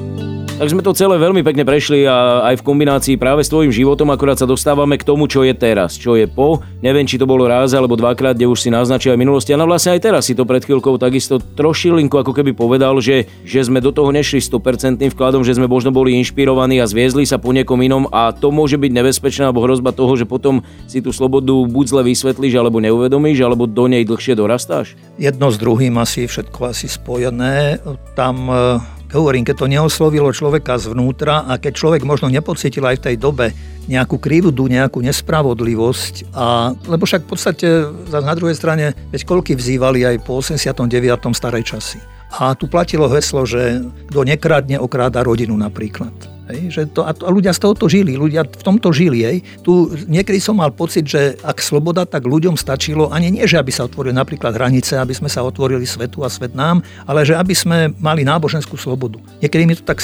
Tak 0.53 0.69
sme 0.69 0.85
to 0.85 0.93
celé 0.93 1.17
veľmi 1.17 1.41
pekne 1.41 1.65
prešli 1.65 2.05
a 2.05 2.45
aj 2.53 2.61
v 2.61 2.65
kombinácii 2.69 3.17
práve 3.17 3.41
s 3.41 3.49
tvojim 3.49 3.73
životom 3.73 4.13
akurát 4.13 4.37
sa 4.37 4.45
dostávame 4.45 5.01
k 5.01 5.03
tomu, 5.03 5.25
čo 5.25 5.41
je 5.41 5.49
teraz, 5.51 5.97
čo 5.97 6.13
je 6.13 6.29
po. 6.29 6.61
Neviem, 6.85 7.09
či 7.09 7.17
to 7.17 7.25
bolo 7.25 7.49
raz 7.49 7.73
alebo 7.73 7.97
dvakrát, 7.97 8.37
kde 8.37 8.45
už 8.45 8.61
si 8.61 8.69
naznačil 8.69 9.17
aj 9.17 9.19
minulosti. 9.19 9.49
A 9.49 9.57
no 9.57 9.65
vlastne 9.65 9.97
aj 9.97 10.05
teraz 10.05 10.29
si 10.29 10.37
to 10.37 10.45
pred 10.45 10.61
chvíľkou 10.61 11.01
takisto 11.01 11.41
trošilinku 11.41 12.13
ako 12.21 12.37
keby 12.37 12.53
povedal, 12.53 13.01
že, 13.01 13.25
že 13.41 13.65
sme 13.65 13.81
do 13.81 13.89
toho 13.89 14.13
nešli 14.13 14.39
100% 14.45 15.01
vkladom, 15.17 15.41
že 15.41 15.57
sme 15.57 15.65
možno 15.65 15.89
boli 15.89 16.13
inšpirovaní 16.21 16.77
a 16.77 16.85
zviezli 16.85 17.25
sa 17.25 17.41
po 17.41 17.49
niekom 17.49 17.81
inom 17.81 18.05
a 18.13 18.29
to 18.29 18.53
môže 18.53 18.77
byť 18.77 18.91
nebezpečná 18.93 19.49
alebo 19.49 19.65
hrozba 19.65 19.89
toho, 19.89 20.13
že 20.13 20.29
potom 20.29 20.61
si 20.85 21.01
tú 21.01 21.09
slobodu 21.09 21.49
buď 21.65 21.85
zle 21.89 22.01
vysvetlíš 22.13 22.61
alebo 22.61 22.77
neuvedomíš, 22.77 23.41
alebo 23.41 23.65
do 23.65 23.89
nej 23.89 24.05
dlhšie 24.05 24.37
dorastáš. 24.37 24.93
Jedno 25.17 25.49
s 25.49 25.57
druhým 25.57 25.97
asi 25.97 26.29
všetko 26.29 26.77
asi 26.77 26.85
spojené. 26.85 27.81
Tam 28.13 28.53
Hovorím, 29.13 29.45
keď 29.45 29.55
to 29.61 29.69
neoslovilo 29.69 30.33
človeka 30.33 30.81
zvnútra 30.81 31.45
a 31.45 31.61
keď 31.61 31.73
človek 31.77 32.01
možno 32.01 32.33
nepocítil 32.33 32.81
aj 32.81 32.97
v 32.97 33.05
tej 33.05 33.15
dobe 33.21 33.53
nejakú 33.85 34.17
krivdu, 34.17 34.65
nejakú 34.65 35.05
nespravodlivosť. 35.05 36.33
A, 36.33 36.73
lebo 36.89 37.05
však 37.05 37.21
v 37.21 37.29
podstate 37.29 37.67
na 38.09 38.33
druhej 38.33 38.57
strane, 38.57 38.97
veď 39.13 39.21
koľky 39.21 39.53
vzývali 39.53 40.01
aj 40.01 40.15
po 40.25 40.41
89. 40.41 40.89
starej 41.37 41.61
časy. 41.61 42.01
A 42.33 42.57
tu 42.57 42.65
platilo 42.65 43.05
heslo, 43.13 43.45
že 43.45 43.85
kto 44.09 44.25
nekradne, 44.25 44.81
okráda 44.81 45.21
rodinu 45.21 45.53
napríklad. 45.53 46.32
Hej, 46.51 46.59
že 46.75 46.81
to, 46.91 47.07
a, 47.07 47.15
to, 47.15 47.23
a 47.23 47.31
ľudia 47.31 47.55
z 47.55 47.63
tohoto 47.63 47.87
žili, 47.87 48.19
ľudia 48.19 48.43
v 48.43 48.63
tomto 48.63 48.91
žili. 48.91 49.23
Hej. 49.23 49.37
Tu 49.63 49.71
niekedy 50.11 50.43
som 50.43 50.59
mal 50.59 50.75
pocit, 50.75 51.07
že 51.07 51.39
ak 51.39 51.63
sloboda, 51.63 52.03
tak 52.03 52.27
ľuďom 52.27 52.59
stačilo, 52.59 53.07
ani 53.15 53.31
nie, 53.31 53.47
že 53.47 53.55
aby 53.55 53.71
sa 53.71 53.87
otvorili 53.87 54.11
napríklad 54.11 54.51
hranice, 54.51 54.99
aby 54.99 55.15
sme 55.15 55.31
sa 55.31 55.39
otvorili 55.39 55.87
svetu 55.87 56.27
a 56.27 56.27
svet 56.27 56.51
nám, 56.51 56.83
ale 57.07 57.23
že 57.23 57.39
aby 57.39 57.55
sme 57.55 57.95
mali 57.95 58.27
náboženskú 58.27 58.75
slobodu. 58.75 59.23
Niekedy 59.39 59.63
mi 59.63 59.79
to 59.79 59.87
tak 59.87 60.03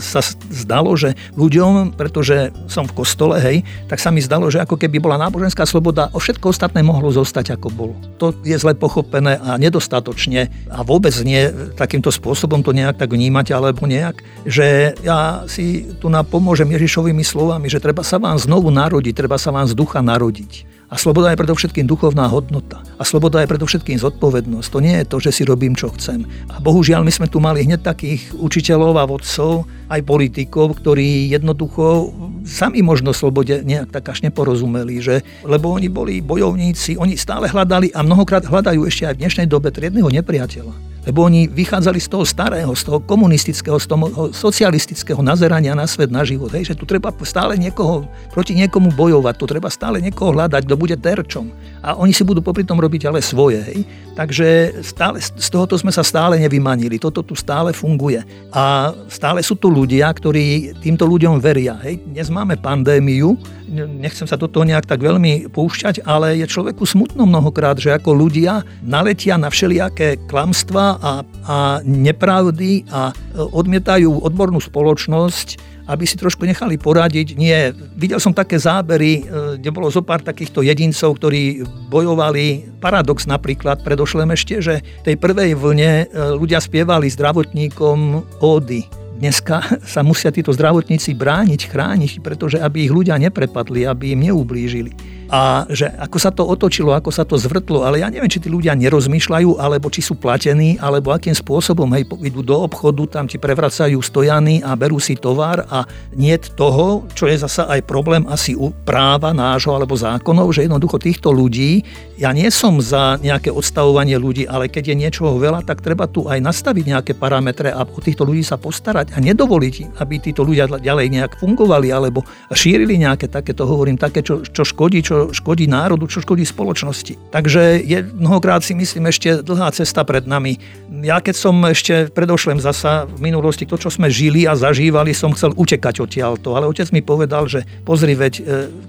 sa 0.00 0.24
zdalo, 0.48 0.96
že 0.96 1.12
ľuďom, 1.36 1.92
pretože 1.92 2.56
som 2.72 2.88
v 2.88 2.96
kostole, 2.96 3.36
hej, 3.44 3.60
tak 3.92 4.00
sa 4.00 4.08
mi 4.08 4.24
zdalo, 4.24 4.48
že 4.48 4.64
ako 4.64 4.80
keby 4.80 4.96
bola 4.96 5.20
náboženská 5.20 5.68
sloboda, 5.68 6.08
o 6.16 6.18
všetko 6.22 6.56
ostatné 6.56 6.80
mohlo 6.80 7.12
zostať 7.12 7.60
ako 7.60 7.68
bolo. 7.68 7.94
To 8.16 8.32
je 8.48 8.56
zle 8.56 8.72
pochopené 8.72 9.36
a 9.36 9.60
nedostatočne 9.60 10.48
a 10.72 10.80
vôbec 10.80 11.12
nie 11.20 11.52
takýmto 11.76 12.08
spôsobom 12.08 12.64
to 12.64 12.72
nejak 12.72 12.96
tak 12.96 13.12
vnímať 13.12 13.52
alebo 13.52 13.84
nejak, 13.84 14.24
že 14.48 14.96
ja 15.04 15.44
si 15.44 15.65
tu 16.02 16.06
nám 16.10 16.26
pomôžem 16.28 16.66
Ježišovými 16.66 17.22
slovami, 17.22 17.66
že 17.70 17.82
treba 17.82 18.04
sa 18.04 18.18
vám 18.20 18.36
znovu 18.36 18.68
narodiť, 18.74 19.14
treba 19.14 19.38
sa 19.38 19.54
vám 19.54 19.66
z 19.66 19.74
ducha 19.74 20.02
narodiť. 20.02 20.76
A 20.86 20.94
sloboda 20.94 21.34
je 21.34 21.40
predovšetkým 21.42 21.82
duchovná 21.82 22.30
hodnota. 22.30 22.78
A 22.94 23.02
sloboda 23.02 23.42
je 23.42 23.50
predovšetkým 23.50 23.98
zodpovednosť. 23.98 24.68
To 24.70 24.78
nie 24.78 24.94
je 25.02 25.08
to, 25.10 25.16
že 25.18 25.34
si 25.34 25.42
robím, 25.42 25.74
čo 25.74 25.90
chcem. 25.90 26.22
A 26.46 26.62
bohužiaľ, 26.62 27.02
my 27.02 27.10
sme 27.10 27.26
tu 27.26 27.42
mali 27.42 27.66
hneď 27.66 27.82
takých 27.82 28.30
učiteľov 28.38 28.94
a 28.94 29.04
vodcov, 29.10 29.66
aj 29.90 30.06
politikov, 30.06 30.78
ktorí 30.78 31.26
jednoducho 31.34 32.14
sami 32.46 32.86
možno 32.86 33.10
slobode 33.10 33.66
nejak 33.66 33.90
tak 33.90 34.14
až 34.14 34.30
neporozumeli, 34.30 35.02
že, 35.02 35.26
lebo 35.42 35.74
oni 35.74 35.90
boli 35.90 36.22
bojovníci, 36.22 36.94
oni 36.94 37.18
stále 37.18 37.50
hľadali 37.50 37.90
a 37.90 38.06
mnohokrát 38.06 38.46
hľadajú 38.46 38.86
ešte 38.86 39.10
aj 39.10 39.14
v 39.18 39.20
dnešnej 39.26 39.46
dobe 39.50 39.74
triedného 39.74 40.06
nepriateľa. 40.06 40.95
Lebo 41.06 41.22
oni 41.22 41.46
vychádzali 41.46 42.02
z 42.02 42.10
toho 42.10 42.26
starého, 42.26 42.74
z 42.74 42.82
toho 42.82 42.98
komunistického, 42.98 43.78
z 43.78 43.86
toho 43.86 44.34
socialistického 44.34 45.22
nazerania 45.22 45.78
na 45.78 45.86
svet, 45.86 46.10
na 46.10 46.26
život. 46.26 46.50
Hej, 46.50 46.74
že 46.74 46.78
tu 46.78 46.82
treba 46.82 47.14
stále 47.22 47.54
niekoho, 47.54 48.10
proti 48.34 48.58
niekomu 48.58 48.90
bojovať, 48.90 49.34
tu 49.38 49.46
treba 49.46 49.70
stále 49.70 50.02
niekoho 50.02 50.34
hľadať, 50.34 50.66
kto 50.66 50.74
bude 50.74 50.98
terčom. 50.98 51.54
A 51.80 51.94
oni 51.94 52.10
si 52.10 52.26
budú 52.26 52.42
popri 52.42 52.66
tom 52.66 52.82
robiť 52.82 53.06
ale 53.06 53.22
svoje. 53.22 53.62
Hej. 53.62 53.78
Takže 54.18 54.82
stále, 54.82 55.22
z 55.22 55.48
tohoto 55.48 55.78
sme 55.78 55.94
sa 55.94 56.02
stále 56.02 56.42
nevymanili. 56.42 56.98
Toto 56.98 57.22
tu 57.22 57.38
stále 57.38 57.70
funguje. 57.70 58.26
A 58.50 58.90
stále 59.06 59.46
sú 59.46 59.54
tu 59.54 59.70
ľudia, 59.70 60.10
ktorí 60.10 60.74
týmto 60.82 61.06
ľuďom 61.06 61.38
veria. 61.38 61.78
Hej. 61.86 62.02
Dnes 62.02 62.26
máme 62.34 62.58
pandémiu, 62.58 63.38
nechcem 63.70 64.26
sa 64.26 64.38
do 64.38 64.46
toho 64.46 64.62
nejak 64.62 64.86
tak 64.86 65.02
veľmi 65.02 65.50
púšťať, 65.50 66.06
ale 66.06 66.38
je 66.38 66.46
človeku 66.46 66.86
smutno 66.86 67.26
mnohokrát, 67.26 67.76
že 67.76 67.94
ako 67.94 68.14
ľudia 68.14 68.62
naletia 68.82 69.36
na 69.36 69.50
všelijaké 69.50 70.22
klamstva 70.30 70.98
a, 70.98 71.12
a 71.46 71.56
nepravdy 71.82 72.86
a 72.88 73.10
e, 73.10 73.14
odmietajú 73.42 74.22
odbornú 74.22 74.62
spoločnosť, 74.62 75.76
aby 75.86 76.02
si 76.02 76.18
trošku 76.18 76.42
nechali 76.42 76.78
poradiť. 76.78 77.38
Nie, 77.38 77.70
videl 77.94 78.18
som 78.18 78.34
také 78.34 78.58
zábery, 78.58 79.22
e, 79.22 79.60
kde 79.62 79.70
bolo 79.70 79.90
zo 79.90 80.02
pár 80.02 80.22
takýchto 80.22 80.62
jedincov, 80.66 81.18
ktorí 81.18 81.62
bojovali, 81.90 82.78
paradox 82.82 83.26
napríklad, 83.26 83.82
predošlem 83.86 84.34
ešte, 84.34 84.58
že 84.62 84.74
tej 85.06 85.18
prvej 85.18 85.54
vlne 85.54 85.90
e, 86.02 86.06
ľudia 86.34 86.58
spievali 86.58 87.10
zdravotníkom 87.10 87.98
ódy 88.42 89.05
Dneska 89.16 89.80
sa 89.80 90.04
musia 90.04 90.28
títo 90.28 90.52
zdravotníci 90.52 91.16
brániť, 91.16 91.72
chrániť, 91.72 92.20
pretože 92.20 92.60
aby 92.60 92.84
ich 92.84 92.92
ľudia 92.92 93.16
neprepadli, 93.16 93.88
aby 93.88 94.12
im 94.12 94.28
neublížili 94.28 94.92
a 95.28 95.68
že 95.68 95.90
ako 95.90 96.18
sa 96.22 96.30
to 96.30 96.46
otočilo, 96.46 96.94
ako 96.94 97.10
sa 97.12 97.26
to 97.26 97.36
zvrtlo, 97.36 97.82
ale 97.84 98.00
ja 98.00 98.08
neviem, 98.08 98.30
či 98.30 98.40
tí 98.40 98.48
ľudia 98.48 98.78
nerozmýšľajú, 98.78 99.58
alebo 99.60 99.90
či 99.90 100.00
sú 100.00 100.16
platení, 100.16 100.78
alebo 100.78 101.10
akým 101.12 101.34
spôsobom, 101.34 101.90
hej, 101.94 102.06
idú 102.24 102.40
do 102.40 102.56
obchodu, 102.62 103.20
tam 103.20 103.26
ti 103.26 103.36
prevracajú 103.36 103.98
stojany 103.98 104.62
a 104.62 104.72
berú 104.78 105.02
si 105.02 105.18
tovar 105.18 105.66
a 105.68 105.84
nie 106.14 106.34
toho, 106.38 107.08
čo 107.16 107.26
je 107.26 107.36
zasa 107.40 107.66
aj 107.66 107.82
problém 107.88 108.22
asi 108.28 108.54
u 108.54 108.70
práva 108.84 109.32
nášho 109.32 109.72
alebo 109.74 109.96
zákonov, 109.96 110.52
že 110.54 110.68
jednoducho 110.68 111.00
týchto 111.00 111.32
ľudí, 111.32 111.82
ja 112.16 112.30
nie 112.30 112.48
som 112.52 112.78
za 112.78 113.18
nejaké 113.20 113.50
odstavovanie 113.50 114.16
ľudí, 114.16 114.46
ale 114.46 114.70
keď 114.70 114.92
je 114.92 114.96
niečoho 114.96 115.36
veľa, 115.36 115.64
tak 115.64 115.82
treba 115.82 116.06
tu 116.06 116.28
aj 116.28 116.38
nastaviť 116.40 116.84
nejaké 116.92 117.12
parametre 117.16 117.72
a 117.72 117.82
o 117.82 118.00
týchto 118.00 118.24
ľudí 118.24 118.44
sa 118.44 118.60
postarať 118.60 119.16
a 119.16 119.18
nedovoliť, 119.20 120.00
aby 120.00 120.14
títo 120.20 120.44
ľudia 120.44 120.68
ďalej 120.68 121.06
nejak 121.12 121.32
fungovali 121.40 121.88
alebo 121.88 122.24
šírili 122.52 123.00
nejaké 123.00 123.28
takéto, 123.32 123.64
hovorím, 123.64 123.96
také, 123.96 124.20
čo, 124.20 124.44
čo 124.44 124.62
škodí, 124.64 125.00
čo 125.00 125.15
čo 125.16 125.32
škodí 125.32 125.64
národu, 125.64 126.04
čo 126.04 126.20
škodí 126.20 126.44
spoločnosti. 126.44 127.32
Takže 127.32 127.80
je 127.80 128.04
mnohokrát 128.04 128.60
si 128.60 128.76
myslím 128.76 129.08
ešte 129.08 129.40
dlhá 129.40 129.72
cesta 129.72 130.04
pred 130.04 130.28
nami. 130.28 130.60
Ja 131.00 131.24
keď 131.24 131.34
som 131.34 131.56
ešte 131.64 132.12
predošlem 132.12 132.60
zasa 132.60 133.08
v 133.08 133.32
minulosti 133.32 133.64
to, 133.64 133.80
čo 133.80 133.88
sme 133.88 134.12
žili 134.12 134.44
a 134.44 134.52
zažívali, 134.52 135.16
som 135.16 135.32
chcel 135.32 135.56
utekať 135.56 136.04
odtiaľto, 136.04 136.52
ale 136.52 136.68
otec 136.68 136.92
mi 136.92 137.00
povedal, 137.00 137.48
že 137.48 137.64
pozri, 137.88 138.12
veď 138.12 138.34
e, 138.36 138.42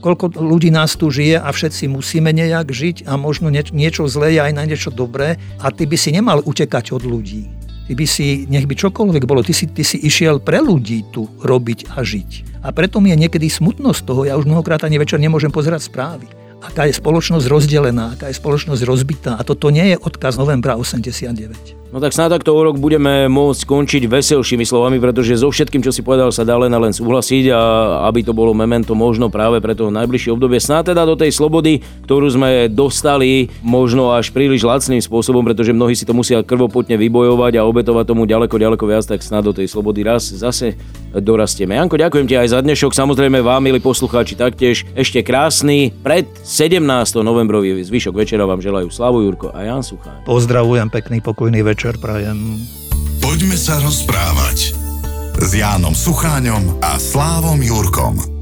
koľko 0.04 0.36
ľudí 0.36 0.68
nás 0.68 1.00
tu 1.00 1.08
žije 1.08 1.40
a 1.40 1.48
všetci 1.48 1.88
musíme 1.88 2.36
nejak 2.36 2.68
žiť 2.68 3.08
a 3.08 3.16
možno 3.16 3.48
niečo 3.52 4.04
zlé 4.12 4.36
je 4.36 4.42
aj 4.44 4.54
na 4.54 4.64
niečo 4.68 4.92
dobré 4.92 5.40
a 5.64 5.72
ty 5.72 5.88
by 5.88 5.96
si 5.96 6.12
nemal 6.12 6.44
utekať 6.44 6.92
od 6.92 7.08
ľudí. 7.08 7.57
Ty 7.88 7.96
by 7.96 8.04
si, 8.04 8.44
nech 8.52 8.68
by 8.68 8.76
čokoľvek 8.76 9.24
bolo, 9.24 9.40
ty 9.40 9.56
si, 9.56 9.64
ty 9.72 9.88
si 9.88 9.96
išiel 9.96 10.44
pre 10.44 10.60
ľudí 10.60 11.08
tu 11.08 11.32
robiť 11.40 11.96
a 11.96 12.04
žiť. 12.04 12.60
A 12.68 12.76
preto 12.76 13.00
mi 13.00 13.16
je 13.16 13.24
niekedy 13.24 13.48
smutnosť 13.48 14.04
toho, 14.04 14.28
ja 14.28 14.36
už 14.36 14.44
mnohokrát 14.44 14.84
ani 14.84 15.00
večer 15.00 15.24
nemôžem 15.24 15.48
pozerať 15.48 15.88
správy. 15.88 16.28
Aká 16.60 16.84
je 16.84 17.00
spoločnosť 17.00 17.48
rozdelená, 17.48 18.20
aká 18.20 18.28
je 18.28 18.36
spoločnosť 18.36 18.84
rozbitá. 18.84 19.40
A 19.40 19.48
toto 19.48 19.72
nie 19.72 19.94
je 19.94 19.98
odkaz 20.04 20.36
novembra 20.36 20.76
89. 20.76 21.87
No 21.88 22.04
tak 22.04 22.12
snáď 22.12 22.36
takto 22.36 22.52
o 22.52 22.60
rok 22.68 22.76
budeme 22.84 23.32
môcť 23.32 23.64
skončiť 23.64 24.12
veselšími 24.12 24.68
slovami, 24.68 25.00
pretože 25.00 25.40
so 25.40 25.48
všetkým, 25.48 25.80
čo 25.80 25.96
si 25.96 26.04
povedal, 26.04 26.36
sa 26.36 26.44
dá 26.44 26.60
len 26.60 26.68
a 26.76 26.84
len 26.84 26.92
súhlasiť 26.92 27.48
a 27.56 27.62
aby 28.12 28.28
to 28.28 28.36
bolo 28.36 28.52
memento 28.52 28.92
možno 28.92 29.32
práve 29.32 29.64
pre 29.64 29.72
to 29.72 29.88
najbližšie 29.88 30.36
obdobie. 30.36 30.60
Snáď 30.60 30.92
teda 30.92 31.08
do 31.08 31.16
tej 31.16 31.32
slobody, 31.32 31.80
ktorú 32.04 32.28
sme 32.28 32.68
dostali 32.68 33.48
možno 33.64 34.12
až 34.12 34.36
príliš 34.36 34.68
lacným 34.68 35.00
spôsobom, 35.00 35.48
pretože 35.48 35.72
mnohí 35.72 35.96
si 35.96 36.04
to 36.04 36.12
musia 36.12 36.44
krvopotne 36.44 37.00
vybojovať 37.00 37.56
a 37.56 37.64
obetovať 37.64 38.04
tomu 38.04 38.28
ďaleko, 38.28 38.60
ďaleko 38.60 38.84
viac, 38.84 39.08
tak 39.08 39.24
snáď 39.24 39.56
do 39.56 39.64
tej 39.64 39.72
slobody 39.72 40.04
raz 40.04 40.28
zase 40.28 40.76
dorastieme. 41.16 41.80
Janko, 41.80 41.96
ďakujem 41.96 42.28
ti 42.28 42.36
aj 42.36 42.52
za 42.52 42.60
dnešok. 42.68 42.92
Samozrejme 42.92 43.40
vám, 43.40 43.64
milí 43.64 43.80
poslucháči, 43.80 44.36
taktiež 44.36 44.84
ešte 44.92 45.24
krásny 45.24 45.96
pred 46.04 46.28
17. 46.44 46.84
novembrový 47.24 47.80
zvyšok 47.80 48.12
večera 48.12 48.44
vám 48.44 48.60
želajú 48.60 48.92
Slavu 48.92 49.24
Jurko 49.24 49.56
a 49.56 49.64
Jan 49.64 49.88
Suchá. 49.88 50.20
Pozdravujem, 50.28 50.92
pekný 50.92 51.24
pokojný 51.24 51.64
večer 51.64 51.77
večer 51.78 52.02
prajem. 52.02 52.58
Poďme 53.22 53.54
sa 53.54 53.78
rozprávať 53.78 54.74
s 55.38 55.52
Jánom 55.54 55.94
Sucháňom 55.94 56.82
a 56.82 56.98
Slávom 56.98 57.62
Jurkom. 57.62 58.37